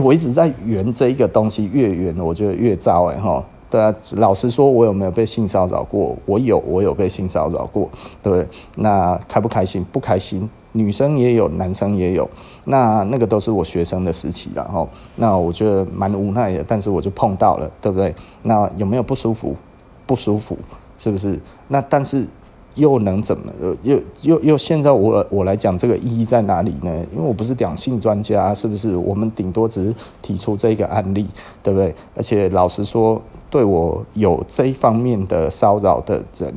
[0.00, 3.44] 我一直在圆这一个东西，越圆我觉得越糟哎哈。
[3.70, 6.16] 对啊，老实说，我有没有被性骚扰过？
[6.24, 7.90] 我有，我有被性骚扰过，
[8.22, 8.48] 对不对？
[8.76, 9.84] 那开不开心？
[9.92, 10.48] 不开心。
[10.72, 12.26] 女生也有，男生也有。
[12.64, 14.88] 那那个都是我学生的时期了哈。
[15.16, 18.14] 那我觉得蛮无奈的，但是我就碰到了，对不对？
[18.42, 19.54] 那有没有不舒服？
[20.06, 20.56] 不舒服，
[20.96, 21.38] 是不是？
[21.68, 22.26] 那但是。
[22.78, 23.52] 又能怎么？
[23.82, 26.94] 又又又现在我我来讲这个意义在哪里呢？
[27.12, 28.96] 因为我不是两性专家，是不是？
[28.96, 31.26] 我们顶多只是提出这个案例，
[31.62, 31.94] 对不对？
[32.16, 36.54] 而且老实说，对我有这一方面的骚扰的人，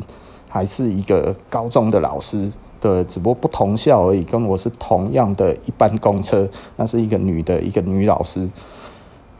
[0.47, 8.47] 还是一个高中的老师，对，只不过不同校而已，跟我是同样的一班公车，那是一个女的，一个女老师，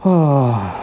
[0.00, 0.74] 啊。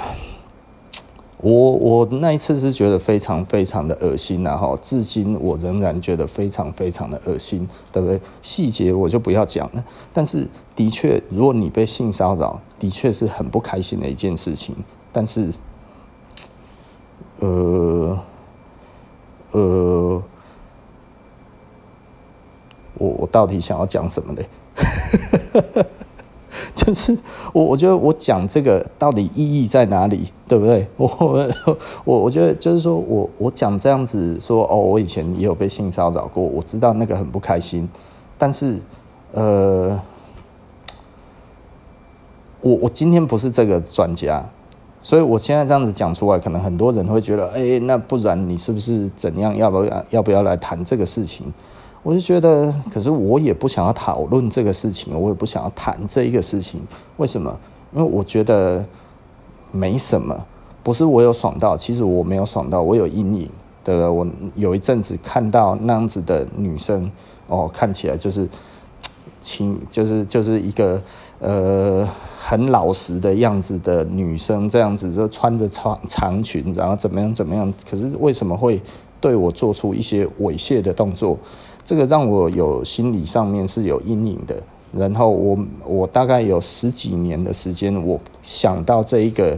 [1.42, 8.20] 我我那一次是觉得非常非常的恶心然后至今我仍然觉得非常非常的恶心，对不对？
[8.42, 14.76] 细节我就不要讲了，但是的确，如果你被性骚扰，的确是很不开心的一件事情。
[15.14, 15.50] 但是，
[17.40, 18.20] 呃，
[19.52, 20.22] 呃，
[22.96, 24.50] 我我到底想要讲什么嘞？
[26.94, 27.16] 就是
[27.54, 30.88] 我，我觉得我讲这个到底意义在哪里，对不对？
[30.98, 31.48] 我
[32.04, 37.88] 我我觉得就是说我我讲这样子说哦，我以前也有被性骚扰过，我知道那个很不开心，
[38.40, 38.80] 但是
[39.34, 40.00] 呃，
[42.62, 44.44] 我我今天不是这个专家，
[45.00, 49.56] 所以我现在这样子讲出来，可能很多人会觉得，哎，那不然你是不是怎样？
[49.56, 51.54] 要不要要不要来谈这个事情？
[52.02, 56.80] 我就觉得，可是我也不想要讨论这个事情，我也不想要谈这一个事情。
[57.18, 57.60] 为什么？
[57.94, 58.86] 因为我觉得
[59.72, 60.46] 没什么，
[60.82, 63.50] 不是我有爽到，其实我没有爽到，我有阴影。
[63.84, 64.08] 对？
[64.08, 67.12] 我有一阵子看到那样子的女生，
[67.48, 68.48] 哦，看起来就是，
[69.42, 71.02] 亲，就是就是一个
[71.40, 72.08] 呃
[72.38, 77.74] 很老实的样子的女生，这样子就穿着长长裙，然后怎么样怎么样。
[77.90, 78.82] 可是为什么会
[79.20, 81.38] 对我做出一些猥亵的动作？
[81.90, 89.58] 这个让我有心理上面是有阴影的，然后我我大概有十几年的时间，我想到这一个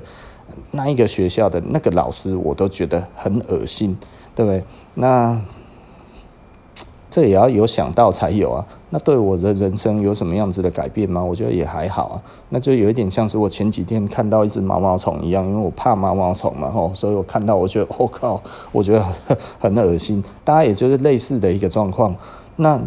[0.72, 3.98] 那一个学校的那个老师，我都觉得很恶心，
[4.34, 4.64] 对不对？
[4.94, 5.42] 那
[7.10, 8.66] 这也要有想到才有啊。
[8.92, 11.24] 那对我的人生有什么样子的改变吗？
[11.24, 12.22] 我觉得也还好啊。
[12.50, 19.06] 那就有一点像是我前几天看到一只毛毛虫一样，因为我怕毛毛虫嘛，吼，所以我看到我觉得我、靠，我觉得
[19.58, 20.24] 很恶心。
[20.44, 22.16] 大家也就是类似的一个状况。
[22.58, 22.80] 那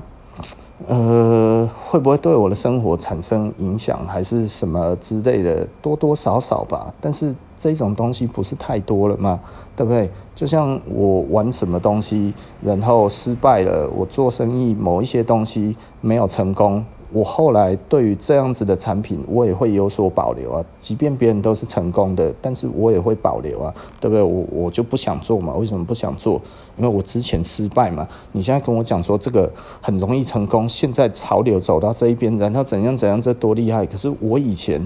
[0.87, 5.67] 呃，会不会对我的生活产生影响，还是什么之类的？
[5.81, 6.93] 多多少少吧。
[7.01, 9.41] 但是这种东西不是太多了嘛，
[9.75, 10.11] 对不对？
[10.35, 16.85] 就像我玩什么东西，然后失败了，我做生意某一些东西没有成功。
[17.15, 20.65] 我后来对于这样子的产品，我也会有所保留啊。
[20.81, 24.21] 即便别人都是成功的，但是我也会保留啊，对不对？
[24.21, 25.55] 我我就不想做嘛。
[25.55, 26.43] 为什么不想做？
[26.77, 28.05] 因为我之前失败嘛。
[28.33, 29.49] 你现在跟我讲说这个
[29.81, 33.87] 很容易成功，现在潮流走到这一边，然后怎样怎样，这多厉害。
[33.87, 34.85] 可是我以前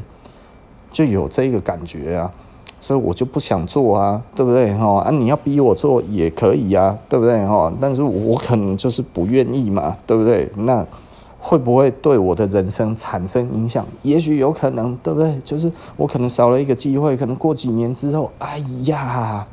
[0.93, 2.31] 就有这个感觉啊，
[2.79, 4.75] 所以我就不想做啊，对不对？
[4.75, 7.43] 哈啊，你要逼我做也可以啊，对不对？
[7.47, 10.47] 哈，但是我可能就是不愿意嘛，对不对？
[10.59, 10.87] 那。
[11.49, 13.83] 会不会对我的人生产生影响？
[14.03, 15.39] 也许有可能，对不对？
[15.39, 19.47] 就是我可能少了一个机会，可能过几年之后，哎呀，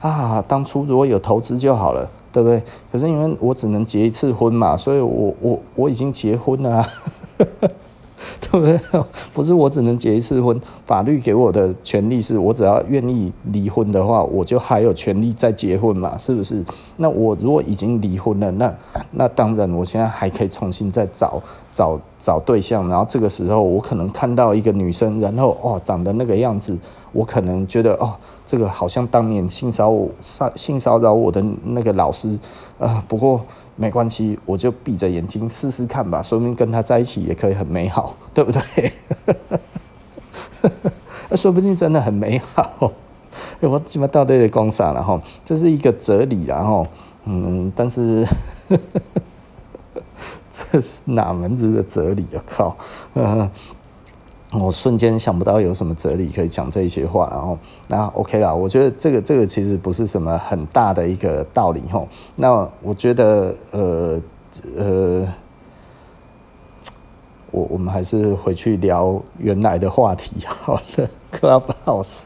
[0.00, 2.60] 啊，当初如果有投资就好了，对不对？
[2.90, 6.88] 可是因为我只能结一次婚嘛，所以我我我已经结婚了啊。
[8.40, 8.80] 对不对？
[9.32, 16.64] 不是我只能结一次婚，法律给我的权利是我只要愿意离婚的话，我就还有权利再结婚嘛，是不是？
[16.96, 18.74] 那我如果已经离婚了，那
[19.12, 26.76] 那当然我现在还可以重新再找找找对象，然后这个时候我可能看到一个女生，然后哦长得那个样子，
[27.12, 28.14] 我可能觉得哦
[28.46, 32.38] 这个好像当年性骚扰性骚扰我的那个老师，
[32.78, 33.40] 呃不过。
[33.76, 38.92] 没关系，我就闭着眼睛试试看吧，说明跟他在一起也可以很美好， 对不对？
[41.36, 42.92] 说不定真的很美好。
[43.60, 45.20] 我基本到底得讲啥了哈？
[45.44, 46.86] 这是一个哲理，然后
[47.24, 48.26] 嗯，但是
[50.50, 52.42] 这是哪门子的哲理啊？
[52.46, 52.76] 靠！
[54.60, 62.06] 我瞬间想不到有什么哲理可以讲这一些话，然后那 OK 啦，我觉得这个这个其实不是什么很大的一个道理吼。
[62.36, 64.20] 那我觉得呃
[64.76, 65.26] 呃，
[67.50, 71.08] 我我们还是回去聊原来的话题好了。
[71.32, 72.22] Clubhouse，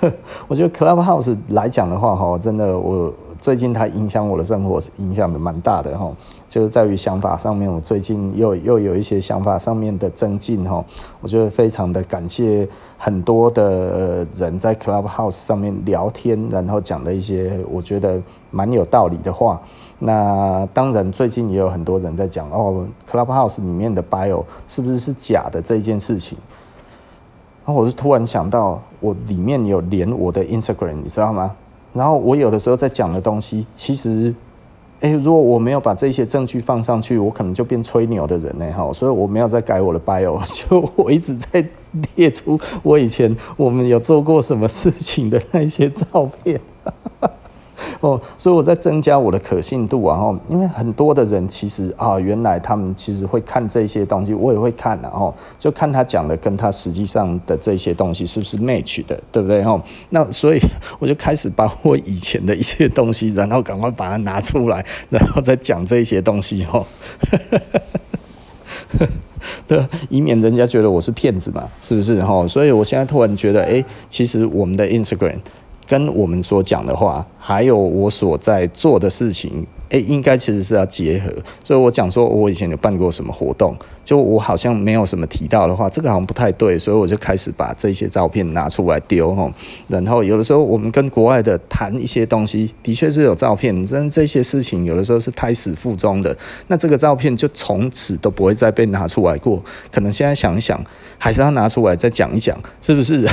[0.46, 6.08] 我觉得 Clubhouse 来讲的话哈，真的我最近它影响我的生活，影响的蛮大的哈。
[6.52, 10.84] 就是在于想法上面，我最近又又有一些想法上面的增进哈，
[11.22, 19.58] 我觉得非常的感谢很多的人在 Clubhouse 上面聊天，然后讲了一些我觉得蛮有道理的话。
[19.98, 26.36] 那当然，最近也有很多人在讲哦，Clubhouse 里面的 bio 是不是是假的这一件事情。
[27.64, 31.56] 然后我就突然想到，我里面有连我的 Instagram，你知道吗？
[31.94, 34.34] 然后我有的时候在讲的东西，其实。
[35.02, 41.64] 哎，如果我没有把这些证据放上去，我可能就变吹牛的人呢，哈，所以我没有在改我的 bio， 就我一直在
[42.14, 46.60] 列出我以前我们有做过什么事情的那些照片。
[48.00, 59.62] 哦，所以我在增加我的可信度啊，哈，因为很多的人其实啊，原来他们其实会看这些东西，我也会看，然后就看他讲的跟他实际上的这些东西是不是 match 的，对不对？
[59.62, 60.60] 哈，那所以
[60.98, 66.84] 我就开始把我以前的一些东西，然后赶快把它拿出来，然后再讲这些东西，哈，
[69.66, 72.22] 对，以免人家觉得我是骗子嘛，是不是？
[72.22, 75.38] 哈，所以我现在突然觉得，哎，其实我们的 Instagram。
[75.86, 81.30] 跟我们所讲的话，还有我所在做的事情，诶、应该其实是要结合。
[81.62, 89.52] 所以我讲说，我以前有办过什么活动，就我好像没有什么提到的话，这个好像不太对，所以我就开始把这些照片拿出来丢吼。
[89.88, 96.34] 然后有的时候我们跟国外的谈一些东西，的确是有照片，但这些事情有的时候是胎死腹中的，
[96.68, 99.62] 那这个照片就从此都不会再被拿出来过。
[99.90, 100.82] 可能现在想一想，
[101.18, 103.28] 还是要拿出来再讲一讲，是不是？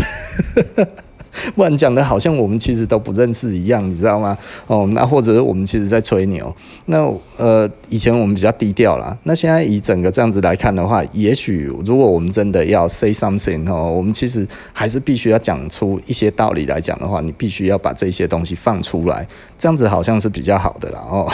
[1.56, 4.38] 不然讲的好像我们其实都不认识一样，你知道吗？
[4.68, 6.54] 哦，那或者我们其实在吹牛。
[6.86, 9.18] 那呃，以前我们比较低调啦。
[9.24, 21.00] 那现在以整个这样子来看的话，也许如果我们真的要 say something 哦，我们其实还是必须要讲出一些道理来讲的话，你必须要把这些东西放出来，这样子好像是比较好的啦。
[21.10, 21.32] 哦。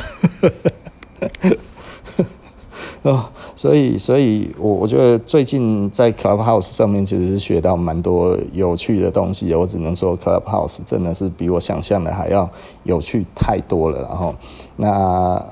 [3.11, 3.23] 哦，
[3.55, 9.53] 所以，所以我我觉得最近在 Clubhouse 上面其实是学到蛮多有趣的东西。
[9.53, 12.49] 我只能说 Clubhouse 真的是比我想象的还要
[12.83, 14.01] 有趣太多了。
[14.01, 14.33] 然后，
[14.77, 14.89] 那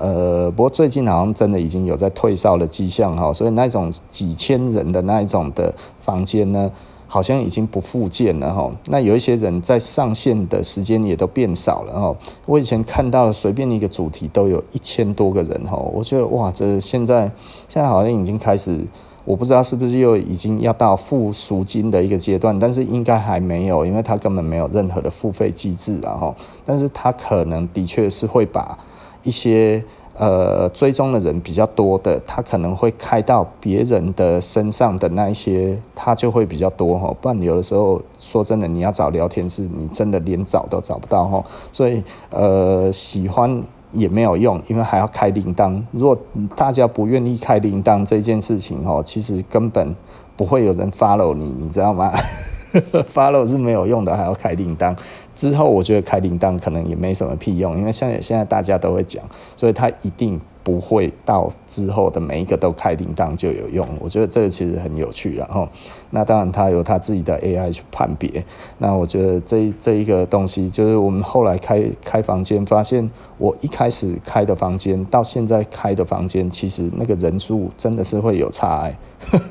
[0.00, 6.68] 呃，不过最近好像真的已经有在退烧的迹象哈，所以那种几千人的那一种的房间呢，
[7.14, 12.16] 好像已经不复见了哈，那有一些人在上线的时间也都变少了哈。
[12.44, 17.30] 我以前看到了随便一个主题都有一千多个人哈，我觉得哇，这现在
[17.68, 18.84] 现在好像已经开始，
[19.24, 26.34] 我不知道是不是又已经要到付赎金的一个阶段，但是应该还没有，因为他根本没有任何的付费机制啊哈。
[26.66, 28.76] 但是他可能的确是会把
[29.22, 29.84] 一些。
[30.16, 37.12] 呃，追踪的人比较多的，他可能会开到别人的身上的那一些，他就会比较多哈。
[37.20, 41.42] 不然有的时候说真的，你要找聊天室，你真的连找都找不到哈。
[41.72, 43.62] 所以呃，喜欢
[43.92, 45.82] 也没有用，因为还要开铃铛。
[45.90, 46.16] 如果
[46.54, 49.96] 大家不愿意开铃铛这件事情哈，其实根本
[50.36, 52.12] 不会有人 follow 你，你知道吗？
[53.12, 54.96] follow 是没有用的，还要开铃铛。
[55.34, 59.22] 之后我觉得开铃铛可能也没什么屁用，因为像现在大家都会讲，
[59.56, 63.86] 所以他一定不会到之后的每一个都开铃铛就有用。
[64.00, 65.68] 我觉得这个其实很有趣，然后
[66.10, 68.44] 那当然他有他自己的 AI 去判别。
[68.78, 78.96] 那我觉得这这一个东西，就是我们后来开开房间，发现我一开始开的房间到现在开的房间，其实那个人数真的是会有差，欸，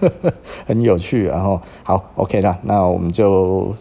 [0.65, 1.25] 很有趣。
[1.25, 3.73] 然后好，OK 啦，那我们就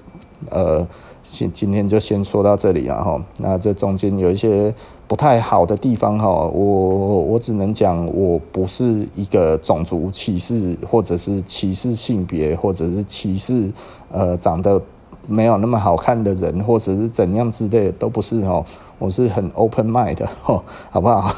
[0.50, 0.86] 呃。
[1.22, 4.74] 今今天就先说到这里了哈，那这中间有一些
[5.06, 13.70] 不太好的地方哈，我我只能讲，我不是一个种族歧视，或者是歧视性别，或者是歧视
[14.10, 14.80] 呃长得
[15.28, 18.64] 没有那么好看的人，或者是怎样之类的，都不是哈，
[18.98, 21.32] 我是很 open mind 的哈，好不好？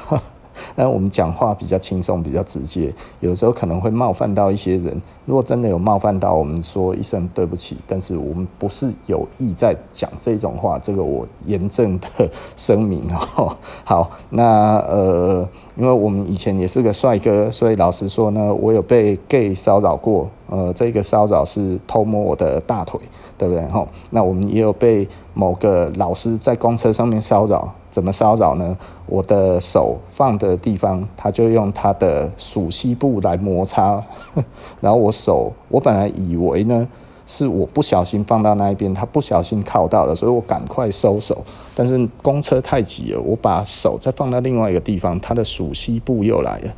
[0.74, 5.00] 但我们讲话比较轻松，比较直接，有时候可能会冒犯到一些人。
[5.26, 7.76] 如果真的有冒犯到，我们说一声对不起。
[7.86, 12.08] 但是我们不是有意在讲这种话，这个我严正的
[12.56, 13.04] 声明
[13.36, 13.56] 哦。
[13.84, 20.30] 好，那呃，因为我们以前也是个帅哥，所以老实说呢，我有被 gay 骚扰过。
[20.46, 23.00] 呃，这个骚扰是偷摸我的大腿。
[23.36, 23.66] 对不对？
[23.66, 28.76] 吼，那我们也有被某个老师在公车上面骚扰，怎么骚扰呢？
[29.06, 34.04] 我的手放的地方，他就用他的鼠蹊部来摩擦，
[34.82, 36.88] 然后我手，我本来以为呢
[37.24, 41.44] 是我不小心放到那一边，他不小心靠到了，所以我赶快收手。
[41.76, 46.74] 但是公车太挤了，我把手再放到另外一个地方，他的鼠蹊部又来了，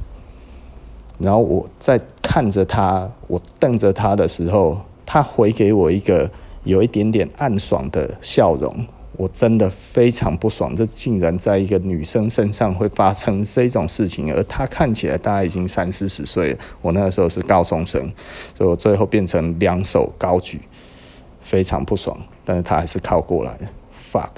[1.18, 6.30] 然后我在看着他，我瞪着他的时候，他回给我一个。
[6.66, 8.74] 有一点点暗爽的笑容，
[9.16, 10.74] 我真的非常不爽。
[10.76, 16.58] 这竟然在一个女生身上会发生这种事情，而她看起来大概已经三四十岁了。
[16.82, 18.12] 我那个时候是高中生，
[18.54, 20.60] 所以我最后变成两手高举，
[21.40, 22.16] 非常不爽。
[22.44, 23.58] 但是她还是靠过来
[23.92, 24.30] ，fuck，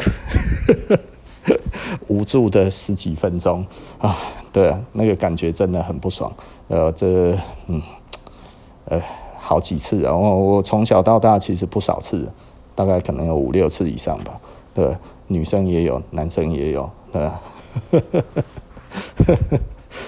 [2.09, 3.66] 无助的十几分钟
[3.99, 4.16] 啊，
[4.53, 6.33] 对啊，那个感觉真的很不爽。
[6.68, 7.83] 呃，这嗯，
[8.87, 9.03] 呃。
[9.41, 12.31] 好几次，然后我从小到大其实不少次，
[12.74, 14.39] 大概可能有五六次以上吧。
[14.79, 17.41] 对，女生也有，男生也有，对吧？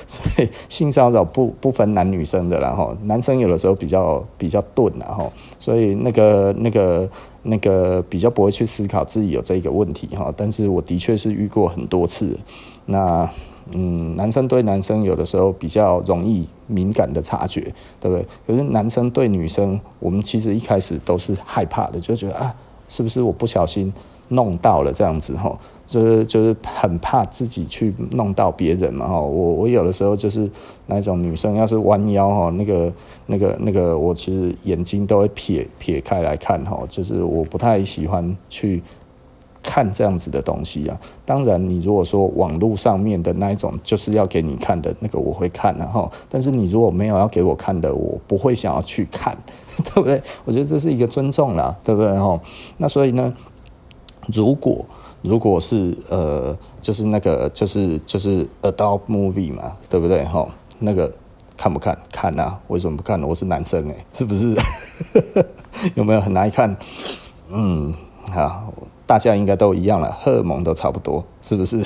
[0.06, 7.10] 所以性骚扰不不分男女生的，然后男生有的时候比较比较钝，然后所以那个那个
[7.42, 10.32] 那个比较不会去思考自己有这个问题哈。
[10.36, 12.38] 但是我的确是遇过很多次，
[12.86, 13.28] 那。
[13.72, 17.60] 嗯，男生对男生有的时候比较容易敏感的察觉，
[18.00, 18.26] 对不对？
[18.44, 22.52] 可是男生对女生，我们其实一开始都是害怕的，就觉得啊，
[22.88, 23.92] 是不是我不小心
[24.30, 25.56] 弄到了这样子哈？
[25.86, 29.20] 就是就是很怕自己去弄到别人嘛哈。
[29.20, 30.50] 我我有的时候就是
[30.86, 32.92] 那种女生要是弯腰哈，那个
[33.26, 38.82] 那个那个，我其实眼睛都会撇撇开来看哈，就是我不太喜欢去。
[39.62, 49.36] 看这样子的东西啊，当然你如果说网络上面的那一种就是要给你看的那个我会看然后，但是你如果没有要给我看的，我不会想要去看，
[49.84, 50.20] 对不对？
[50.46, 52.10] 我觉得这是一个尊重啦，对不对？
[52.18, 52.40] 哈，
[52.78, 53.34] 那所以呢，
[54.32, 54.84] 如果
[55.22, 60.24] 如果是呃，就是那个就是就是 adult movie 嘛，对不对？
[60.24, 60.46] 哈，
[60.78, 61.12] 那个
[61.56, 61.96] 看不看？
[62.12, 63.26] 看啊，为什么不看呢？
[63.26, 64.54] 我是男生诶，是不是？
[65.94, 66.76] 有没有很难看？
[67.50, 67.92] 嗯，
[68.30, 68.72] 好。
[69.06, 71.78] 大家应该都一样了，荷尔蒙都差不多，是不是？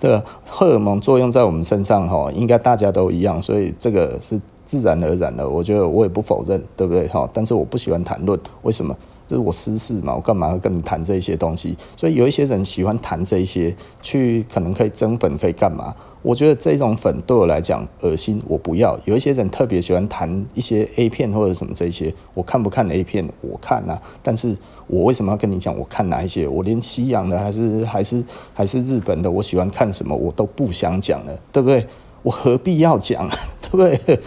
[0.00, 0.22] 对？
[0.48, 5.46] 荷尔蒙作用在我们身上，哈，应该大家都一样，所以这个是自然而然的。
[5.46, 7.06] 我觉得我也不否认，对不对？
[7.08, 8.96] 哈，但是我不喜欢谈论为什么
[9.32, 11.74] 这是我私事嘛，我干嘛要跟你谈这些东西？
[11.96, 15.94] 所以有一些人喜欢谈这些，去可能可以增粉，可以干嘛？
[16.20, 19.00] 我觉得这种粉对我来讲恶心，我不要。
[19.06, 23.26] 有一些人特别喜欢谈一些 A 片或者什么这些，我看不看 A 片？
[23.40, 24.54] 我看啊，但是
[24.86, 25.74] 我为什么要跟你讲？
[25.78, 26.46] 我看哪一些？
[26.46, 28.22] 我连西洋的还是还是
[28.52, 31.86] 还是日本的，我喜欢看什么，我都不想讲了，对不对？
[32.22, 33.28] 我何必要讲？
[33.60, 34.20] 对不对？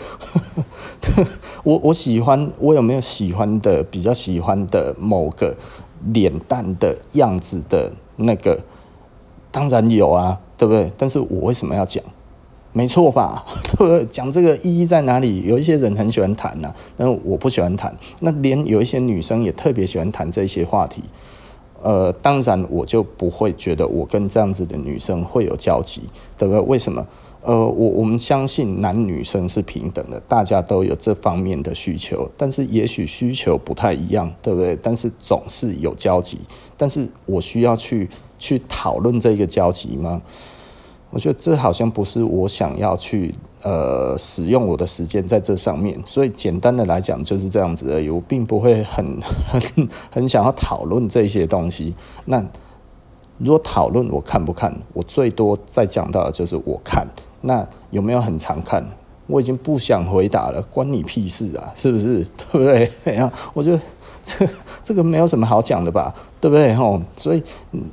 [1.64, 5.56] 我我喜欢，我有没有喜欢的比较喜欢的某个
[6.14, 8.60] 脸蛋的样子的那个？
[9.52, 10.92] 当然有啊，对不对？
[10.98, 12.04] 但是我为什么要讲？
[12.74, 13.46] 没错吧？
[13.72, 14.06] 对不对？
[14.08, 15.44] 讲这个意义在哪里？
[15.44, 17.96] 有一些人很喜欢谈呐、但是我不喜欢谈。
[18.20, 21.02] 那连有一些女生也特别喜欢谈这些话题。
[21.82, 26.02] 呃，当然我就不会觉得我跟这样子的女生会有交集，
[26.38, 26.62] 对不对？
[26.62, 27.08] 为什么？
[27.42, 34.78] 呃，我我们相信男女生是平等的，大家都有这方面的需求，但是也许需求不太一样，对不对？
[34.82, 36.40] 但是总是有交集。
[36.76, 38.10] 但是我需要去。
[38.38, 40.22] 去讨论这个交集吗？
[41.12, 43.34] 我觉得这好像不是我想要去
[43.64, 48.10] 呃使用我的时间在这上面，所以简单的来讲就是这样子而已。
[48.10, 49.06] 我并不会很
[49.48, 51.96] 很 很想要讨论这些东西。
[52.26, 52.44] 那
[53.38, 57.08] 如果讨论我看不看，我最多再讲到的就是我看。
[57.42, 58.86] 那有没有很常看？
[59.28, 62.26] 我已经不想回答了，关你屁事啊，是不是？
[62.52, 62.92] 对不对？
[63.54, 63.80] 我觉得。
[64.28, 64.44] 这
[64.84, 67.00] 这个没有什么好讲的吧，对不对吼？
[67.16, 67.44] 所以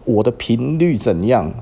[0.07, 1.53] 我的频率怎样，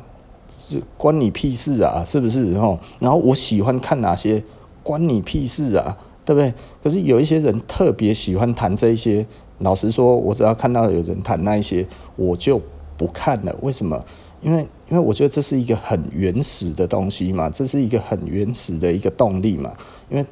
[0.96, 2.78] 关你屁事啊，是不是吼？
[2.98, 4.42] 然后我喜欢看哪些，
[4.82, 6.52] 关你屁事啊，对不对？
[6.82, 9.26] 可是有一些人特别喜欢谈这一些，
[9.58, 12.60] 老实说，我只要看到有人谈那一些，我就
[12.96, 13.56] 不看了。
[13.62, 14.04] 为什么？
[14.42, 19.72] 因为因为我觉得这是一个很原始的东西嘛，这是一个很原始的一个动力嘛，
[20.08, 20.24] 因为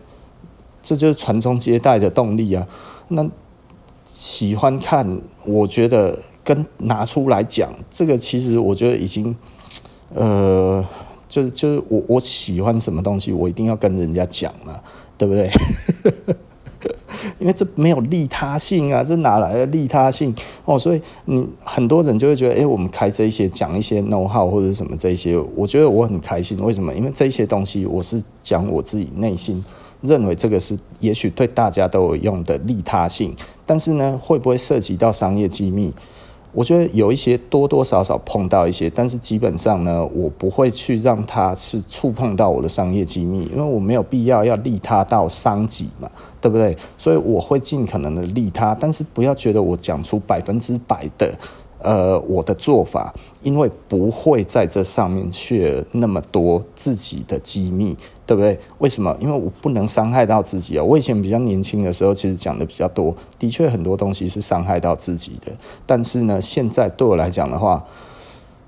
[0.82, 2.66] 这就是传宗接代的动力啊，
[3.08, 3.28] 那。
[4.10, 9.36] 喜欢看，我觉得跟拿出来讲，这个其实我觉得已经，
[10.14, 10.84] 呃，
[11.28, 14.80] 就是就是我我喜欢什么东西，我一定要跟人家讲嘛，
[15.16, 15.50] 对不对？
[17.40, 20.34] 因为这没有利他性啊，这哪来的利他性
[20.64, 20.78] 哦？
[20.78, 26.58] 所以你很多人就会觉得，哎，我们开这些讲一些 know how 或者什么这些，我觉得我很开心。
[26.62, 26.94] 为什么？
[26.94, 29.64] 因为这些东西我是讲我自己内心。
[30.00, 33.34] 认为这个是也许对大家都有用的利他性，
[33.66, 35.92] 但是呢，会不会涉及到商业机密？
[36.58, 46.76] 我觉得有一些多多少少碰到一些，但是基本上呢，我不会去让它是触碰到我的商业机密，因为我没有必要要利他到伤己嘛，对不对？
[46.96, 51.32] 所以我会尽可能的利他，但是不要觉得我讲出百分之百的。
[51.80, 57.96] 呃，我的做法，因为不会在这上面泄那么多自己的机密，
[58.28, 58.60] 对不对？
[58.76, 59.16] 为什么？
[59.18, 60.84] 因为我不能伤害到自己啊。
[60.84, 65.50] 我以前比较年轻的时候，其实讲的比较多，的确很多东西是伤害到自己的。
[65.86, 67.86] 但是呢，现在对我来讲的话，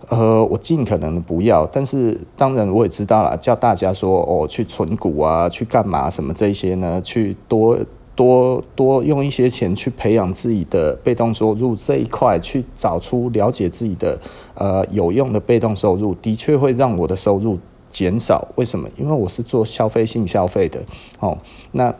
[0.09, 1.67] 呃，我尽可能不要。
[1.67, 6.99] 但是当然我也知道了，叫大家说哦，去存股啊，去干嘛什么这些呢？
[7.03, 7.79] 去多。
[8.17, 14.19] 多多用一些钱去培养自己的被动收入这一块，去找出了解自己的
[14.57, 17.59] 呃有用的被动收入，的确会让我的收入
[17.91, 18.49] 减少。
[18.55, 18.89] 为什么？
[18.97, 20.83] 因为我是做消费性消费的
[21.19, 21.37] 哦。
[21.73, 21.95] 那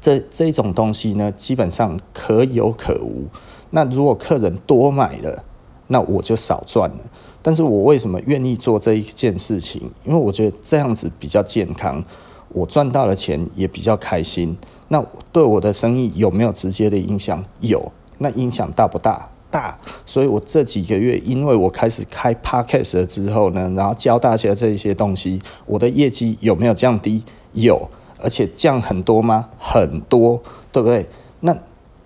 [0.00, 3.26] 这这种东西呢，基本上可有可无。
[3.70, 5.44] 那如果客人多买了，
[5.88, 6.98] 那我就少赚了。
[7.42, 9.90] 但是我为什么愿意做这一件事情？
[10.04, 12.04] 因为我觉得这样子比较健康。
[12.50, 14.56] 我赚到了钱也比较开心，
[14.88, 17.42] 那对我的生意有没有直接的影响？
[17.60, 19.30] 有，那影响大不大？
[19.52, 19.78] 大。
[20.04, 27.22] 所以我这几个月，因为我开始开 podcast 了之后呢，然后教大家这些东西，我的业绩有没有降低？
[27.52, 27.88] 有，
[28.18, 29.50] 而且降很多吗？
[29.58, 30.42] 很多，
[30.72, 31.06] 对不对？
[31.38, 31.56] 那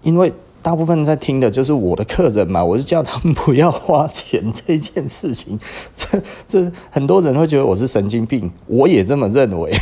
[0.02, 0.30] 因为。
[0.62, 5.56] 大部分在听的就是我的客人嘛，我就叫他们不要花钱这件事情，
[5.94, 9.72] 这这很多人会觉得我是神经病，我也这么认为。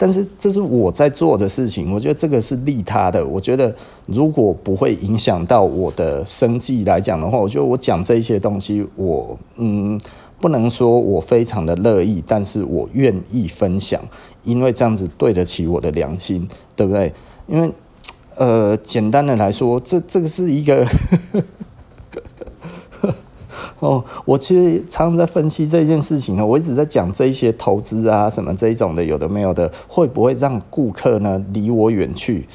[0.00, 3.22] 但是这是我在做的事情，我觉得这个是利他的。
[3.26, 3.74] 我觉得
[4.06, 10.00] 如果不会影响到我的生计来讲的话，我觉得我讲这些东西，我嗯
[10.40, 14.00] 不能说我非常的乐意，但是我愿意分享，
[14.42, 17.12] 因为这样子对得起我的良心，对不对？
[17.46, 17.70] 因为。
[18.36, 20.86] 呃，简单的来说，这这个是一个
[23.80, 26.44] 哦，我其实常常在分析这件事情呢。
[26.44, 32.46] 我一直在讲这些投资啊，什么这一种的，有的没有的，会不会让顾客呢离我远去？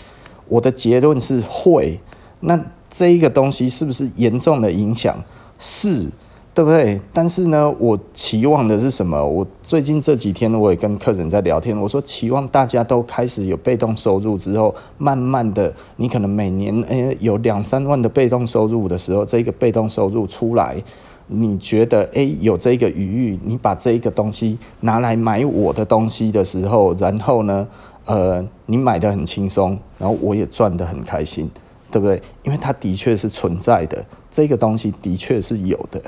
[0.48, 2.00] 我的结论是会。
[2.42, 5.16] 那这一个东西是不是严重的影响？
[5.58, 6.10] 是。
[6.56, 7.02] 对不对？
[7.12, 9.22] 但是呢，我期望的是什么？
[9.22, 20.82] 我最近这几天我也跟客人在聊天，我说期望大家都开始有被动收入之后，慢慢的，你可能每年诶有两三万的被动收入的时候，这个被动收入出来，
[21.28, 27.68] 你觉得诶有这个余裕，你把这个东西拿来买我的东西的时候，然后呢，
[28.06, 31.52] 呃，你买得很轻松，然后我也赚得很开心，
[31.92, 32.22] 对不对？
[32.44, 36.02] 因为它的确是存在的，这个东西的确是有的。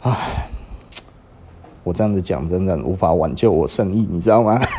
[0.00, 0.48] 唉，
[1.82, 4.60] 我这样子讲，真的无法挽救我生意，你知道吗？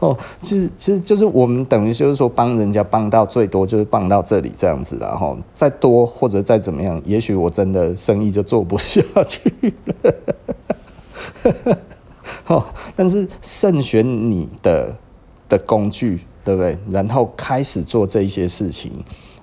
[0.00, 10.14] 哦，其实其实就是我们等于就是说帮人家帮到最多就是帮到这里这样子，然后再多或者再怎么样，也许我真的生意就做不下去了。
[12.48, 12.64] 哦，
[12.96, 14.96] 但是慎选你的
[15.48, 16.76] 的工具，对不对？
[16.90, 18.90] 然后开始做这些事情，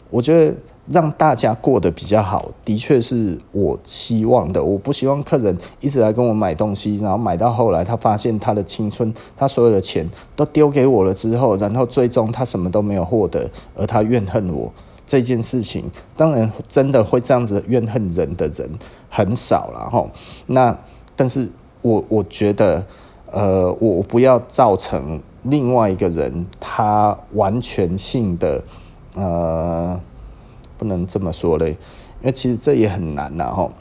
[0.10, 0.56] 我觉得。
[0.92, 4.64] 让大家过得比较好，的确是我希望的。
[4.64, 14.74] 我不希望客人一直来跟我买东西，然后买到后来，他发现他的青春，他所有的钱都丢给我了之后，然后最终他什么都没有获得，而他怨恨我
[15.06, 15.86] 这件事情。
[16.18, 18.68] 当然，真的会这样子怨恨人的人
[19.10, 20.10] 很少了哈。
[20.48, 20.76] 那
[21.16, 21.48] 但是
[21.84, 22.84] 我我觉得，
[23.32, 28.64] 呃，我不要造成另外一个人他完全性的
[29.14, 30.02] 呃。
[30.80, 31.78] 不能这么说嘞，
[32.22, 33.72] 因为其实这也很难呐，吼。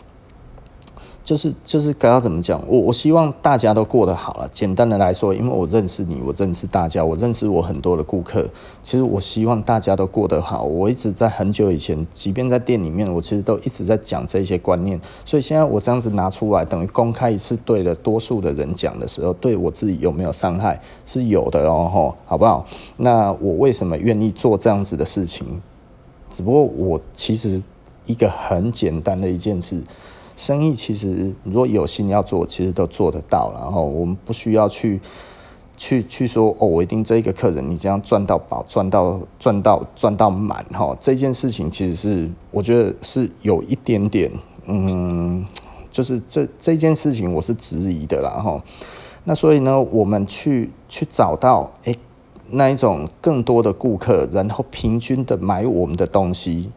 [1.25, 4.49] 就是就是刚刚怎么讲，我我希望大家都过得好了。
[4.51, 8.49] 简单的来说，因为我认识你，我认识大家，我认识我很多的顾客。
[8.83, 10.63] 其实我希望大家都过得好。
[10.63, 14.99] 我一直在很久以前，即便在店里面，我其实都一直在讲这些观念。
[15.27, 20.81] 所以现在我这样子拿出来，等于公开一次，对了多数的人讲的时候，对我自己有没有伤害？
[21.05, 22.65] 是有的哦，吼，好不好？
[22.97, 25.61] 那我为什么愿意做这样子的事情？
[26.31, 27.63] 只不过我其实
[28.07, 29.83] 一个很简单的一件事，
[30.37, 33.53] 生意其实如果有心要做，其实都做得到。
[33.55, 35.01] 然后我们不需要去
[35.77, 40.97] 去去说哦，我一定这一个客人你这样赚到饱，赚到赚到赚到满哈。
[41.01, 44.31] 这件事情其实是我觉得是有一点点
[44.67, 45.45] 嗯，
[45.91, 48.63] 就是这这件事情我是质疑的啦哈。
[49.25, 51.97] 那所以呢，我们去去找到诶。
[52.51, 56.71] 那一种更多的顾客，然后平均的买我们的东西，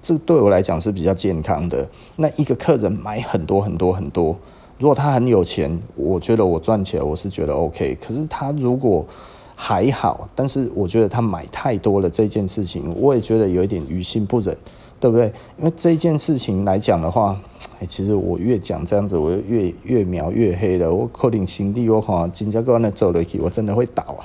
[0.00, 1.88] 这对我来讲是比较健康的。
[2.16, 4.36] 那一个客人买很多很多很多，
[4.78, 7.96] 如果他很有钱，我觉得我赚钱我是觉得 OK。
[8.00, 9.06] 可是他如果
[9.54, 14.56] 还好，但是我觉得他买太多了这件事情，我也觉得有一点于心不忍。
[15.02, 15.26] 对不对？
[15.58, 17.36] 因为这件事情来讲的话，
[17.80, 20.94] 哎，其实我越讲这样子，我就越越描越黑了。
[20.94, 24.22] 我扣点心里我哈，金家哥那走了去，我真的会倒啊！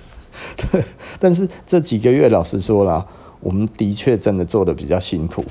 [1.19, 3.05] 但是这几个月，老实说了，
[3.41, 5.43] 我们的确真的做得比较辛苦，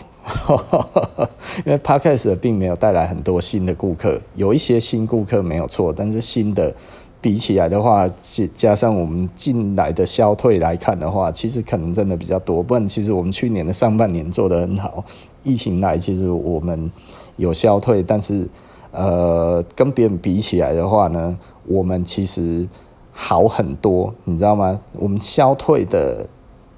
[1.66, 6.74] 因为 Podcast 并没有带来很多新的顾客，有一些新顾客没有错，但是新的。
[7.20, 8.08] 比起来的话，
[8.54, 12.62] 加上我们进来的消退来看的话，其实可能真的比较多。
[12.62, 15.04] 不然，其实我们去年的上半年做得很好，
[15.42, 16.90] 疫情来，其实我们
[17.36, 18.48] 有消退，但是
[18.92, 22.68] 呃，跟别人比起来的话呢，我们其实
[23.10, 24.80] 好很多，你知道吗？
[24.92, 26.28] 我们消退的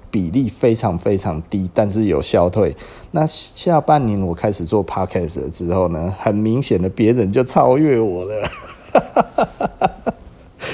[0.09, 2.75] 比例非常非常低，但是有消退。
[3.11, 8.41] 那下半年我开始做 Podcast 之后呢，很明显的别人就超越我了。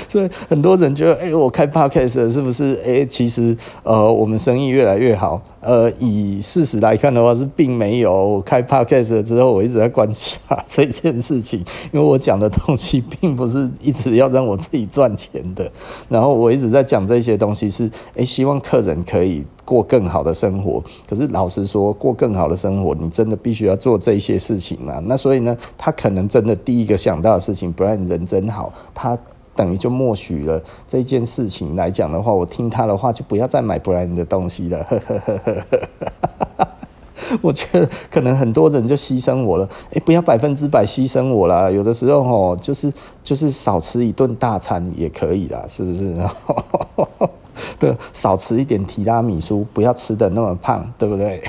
[0.09, 2.79] 所以很多人觉得，哎、我开 podcast 是不是？
[2.85, 5.41] 哎、其实，呃，我们生意越来越好。
[5.59, 8.11] 呃，以事实来看的话，是并没有。
[8.13, 11.59] 我开 podcast 之后，我一直在观察这件事情，
[11.91, 15.69] 因为我讲的东西并不是一直要让我自己赚钱的。
[16.07, 20.81] 然后我一直在讲这些东西是，哎、希望客人可以过更好的生活。
[21.09, 25.01] 可是老实说，过更好的生活，你真的必须要做这些事情嘛？
[25.05, 29.17] 那所以呢，他可能真的第一个想到的事情，不然人真好，他。
[29.57, 34.85] 等于就默许了这件事情来讲的话，我听他的话就不要再买布莱恩的东西了。
[37.41, 41.69] 我觉得可能很多人就牺牲我了，哎，不要百分之百牺牲我啦。
[41.69, 46.15] 有的时候哦，就是就是少吃一顿大餐也可以啦，是不是？
[47.79, 51.41] 对，少吃一点提拉米苏，不要吃得那么胖，对不对？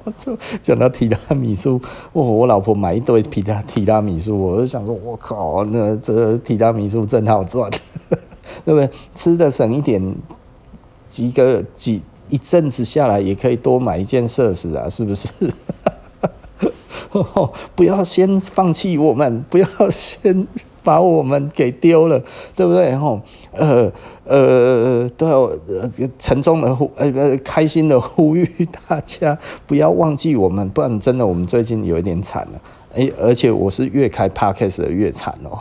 [0.62, 1.80] 讲到提拉米苏，
[2.12, 7.70] 我我老婆买一堆提拉提拉米苏，我就想说，我靠，那这提拉米苏真好赚，
[8.64, 8.88] 对不对？
[9.14, 10.14] 吃的省一点，
[11.08, 15.28] 几个几一阵子下来，也可以多买一件设施啊，是不是？
[17.74, 20.46] 不要先放弃我们，不要先
[20.82, 22.22] 把我们给丢了，
[22.56, 22.94] 对不对？
[22.96, 23.20] 吼，
[23.52, 23.90] 呃
[24.24, 25.50] 呃，都要
[26.18, 28.46] 沉重的呼，呃，开心的呼吁
[28.88, 32.60] 大家不要忘记我们，不然真的我们最近有一点惨了。
[32.94, 35.58] 哎，而且我是越开 Podcast 的越惨哦。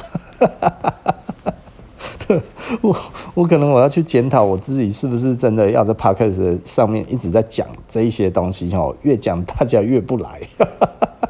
[2.28, 2.40] 对
[2.82, 2.96] 我
[3.34, 10.42] 我可能我要去检讨我自己是不是真的要在 Podcast 上面一直在讲这一些东西哦，越讲大家越不来。
[10.58, 11.30] 哈哈哈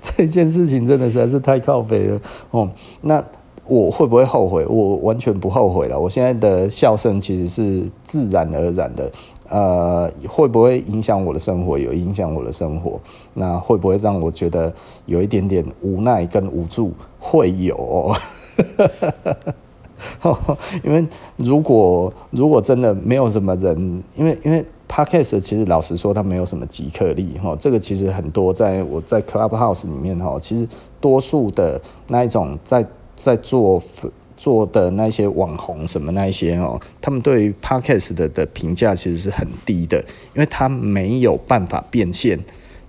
[0.16, 2.20] 这件事情真的实在是太靠北了
[2.50, 2.70] 哦。
[3.02, 3.22] 那
[3.66, 4.66] 我会不会后悔？
[4.66, 5.98] 我完全不后悔了。
[5.98, 9.10] 我现在的笑声其实是自然而然的。
[9.48, 11.76] 呃，会不会影响我的生活？
[11.76, 13.00] 有影响我的生活。
[13.34, 14.72] 那会不会让我觉得
[15.06, 16.92] 有一点点无奈跟无助？
[17.18, 17.76] 会有
[20.22, 20.46] 哦。
[20.82, 27.56] 因为如果如果真的没有什么人，因为因为 Podcast 其实老实说，它没有什么即刻力哈。
[27.60, 30.66] 这个其实很多在我在 Clubhouse 里面哈，其实
[31.00, 32.84] 多数的那一种在
[33.16, 33.80] 在做
[34.36, 39.98] 做的那些网红什么那一些哦，他们对于 Podcast 的的评价其实是很低的，
[40.34, 42.40] 因为他没有办法变现。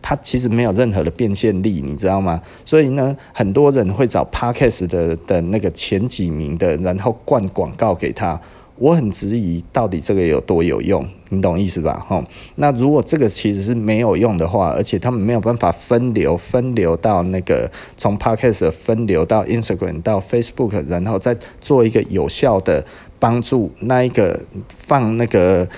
[0.03, 2.41] 它其实没有任何的变现力，你知道吗？
[2.65, 8.41] 所以呢，很多人会找 Podcast 的的那个前几名的，然后灌广告给他。
[8.81, 12.03] 我很质疑到底这个有多有用，你懂意思吧？
[12.09, 12.19] 哈，
[12.55, 22.83] 那如果这个其实是没有用的话，而且他们没有办法分流，分流到那个从 Podcast 分流到 Instagram 到 Facebook，然后再做一个有效的
[23.19, 25.69] 帮助那一个放那个。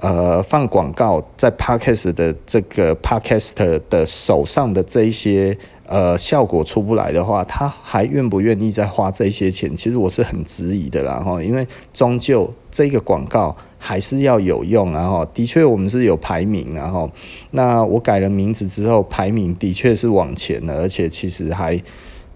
[0.00, 5.58] 呃，放广告在 Podcast 的这个 Podcaster 的手上的这一些
[5.88, 9.74] 呃效果出不来的话，他还愿不愿意再花这些钱？
[9.74, 17.10] 其实我是很质疑的啦哈，因为终究这个广告还是要有用，然后的确我们是有排名，然后
[17.50, 21.82] 那我改了名字之后，排名的确是往前了，而且其实还。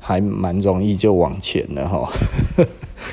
[0.05, 2.13] 还蛮容易就往前了哈，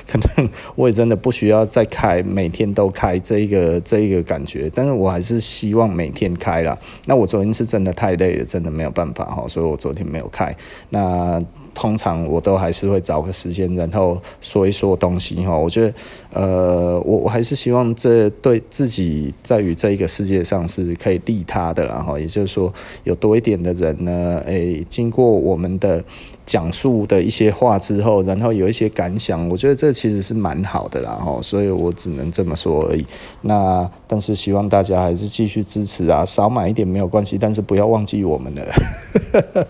[0.08, 6.78] 可能我也真的不需要再开，每天都开这一个这一个感觉，但是我还是希望每天开了。
[7.06, 10.56] 那我昨天是真的太累了，真的没有办法哈，所以我昨天没有开。
[10.90, 11.44] 那。
[11.80, 15.58] 通常我都还是会找个时间，然后说一说东西哈。
[15.58, 15.94] 我觉得，
[16.34, 22.74] 呃，我我还是希望这对自己在于这一个世界上是可以利他的，然后也就是说，
[23.06, 26.04] 有多一点的人呢，诶，经过我们的
[26.46, 31.40] 讲述的一些话之后，然后有一些感想，我觉得这其实是蛮好的啦哈。
[31.42, 33.06] 所以我只能这么说而已。
[33.44, 39.68] 那但是希望大家还是继续支持啊，少买一点没有关系，但是不要忘记我们了。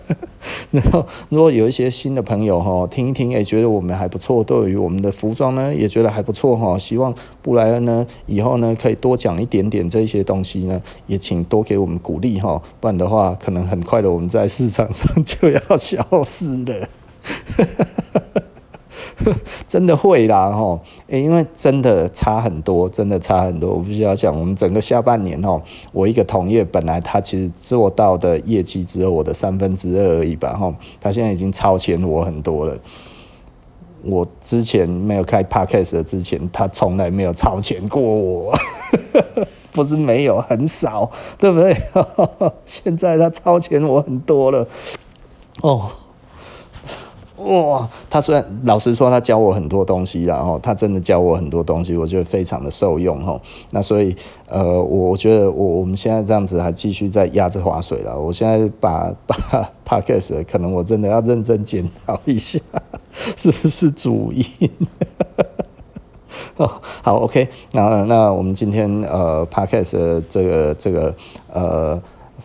[0.70, 6.78] 然后，如果有一些新的朋友哈，听一听，诶，觉得我们还不错，对于我们的服装呢，也觉得还不错哈。
[6.78, 16.88] 希望布莱恩呢，以后呢，可以多讲一点点这些东西呢，也请多给我们鼓励哈，不然的话，可能很快的我们在市场上 就要消失了。
[19.66, 23.74] 真的会啦，吼，因为真的差很多，真的差很多。
[23.74, 25.60] 我必须要讲，我们整个下半年，哦，
[25.92, 32.76] 我一个同业本来他其实做到的业绩只有我的三分之二而已吧，吼，他现在已经超前我很多了。
[34.02, 38.54] 我之前没有开 Podcast 的之前，他从来没有超前过我，
[39.72, 41.76] 不是没有，很少，对不对？
[42.64, 44.66] 现在他超前我很多了，
[45.60, 45.90] 哦。
[47.44, 53.40] 哇，他虽然老实说，他教我很多东西，然后他真的教我很多东西，我觉得非常的受用哈。
[53.70, 54.14] 那所以，
[54.46, 58.18] 呃，我我觉得我我们现在这样子还继续在压着划水了。
[58.18, 59.36] 我现在把 把
[59.86, 62.58] Podcast 可能我真的要认真检讨一下，
[63.36, 64.44] 是不是主因？
[66.56, 66.70] 哦，
[67.02, 71.14] 好，OK，那那我们今天呃 Podcast 这个这个
[71.50, 72.00] 呃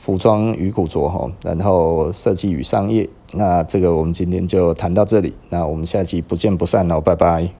[0.05, 3.09] 服装与古着哈，然后设计与商业。
[3.33, 7.49] 那这个我们今天就谈到这里，那我们下期不见不散喽，拜拜。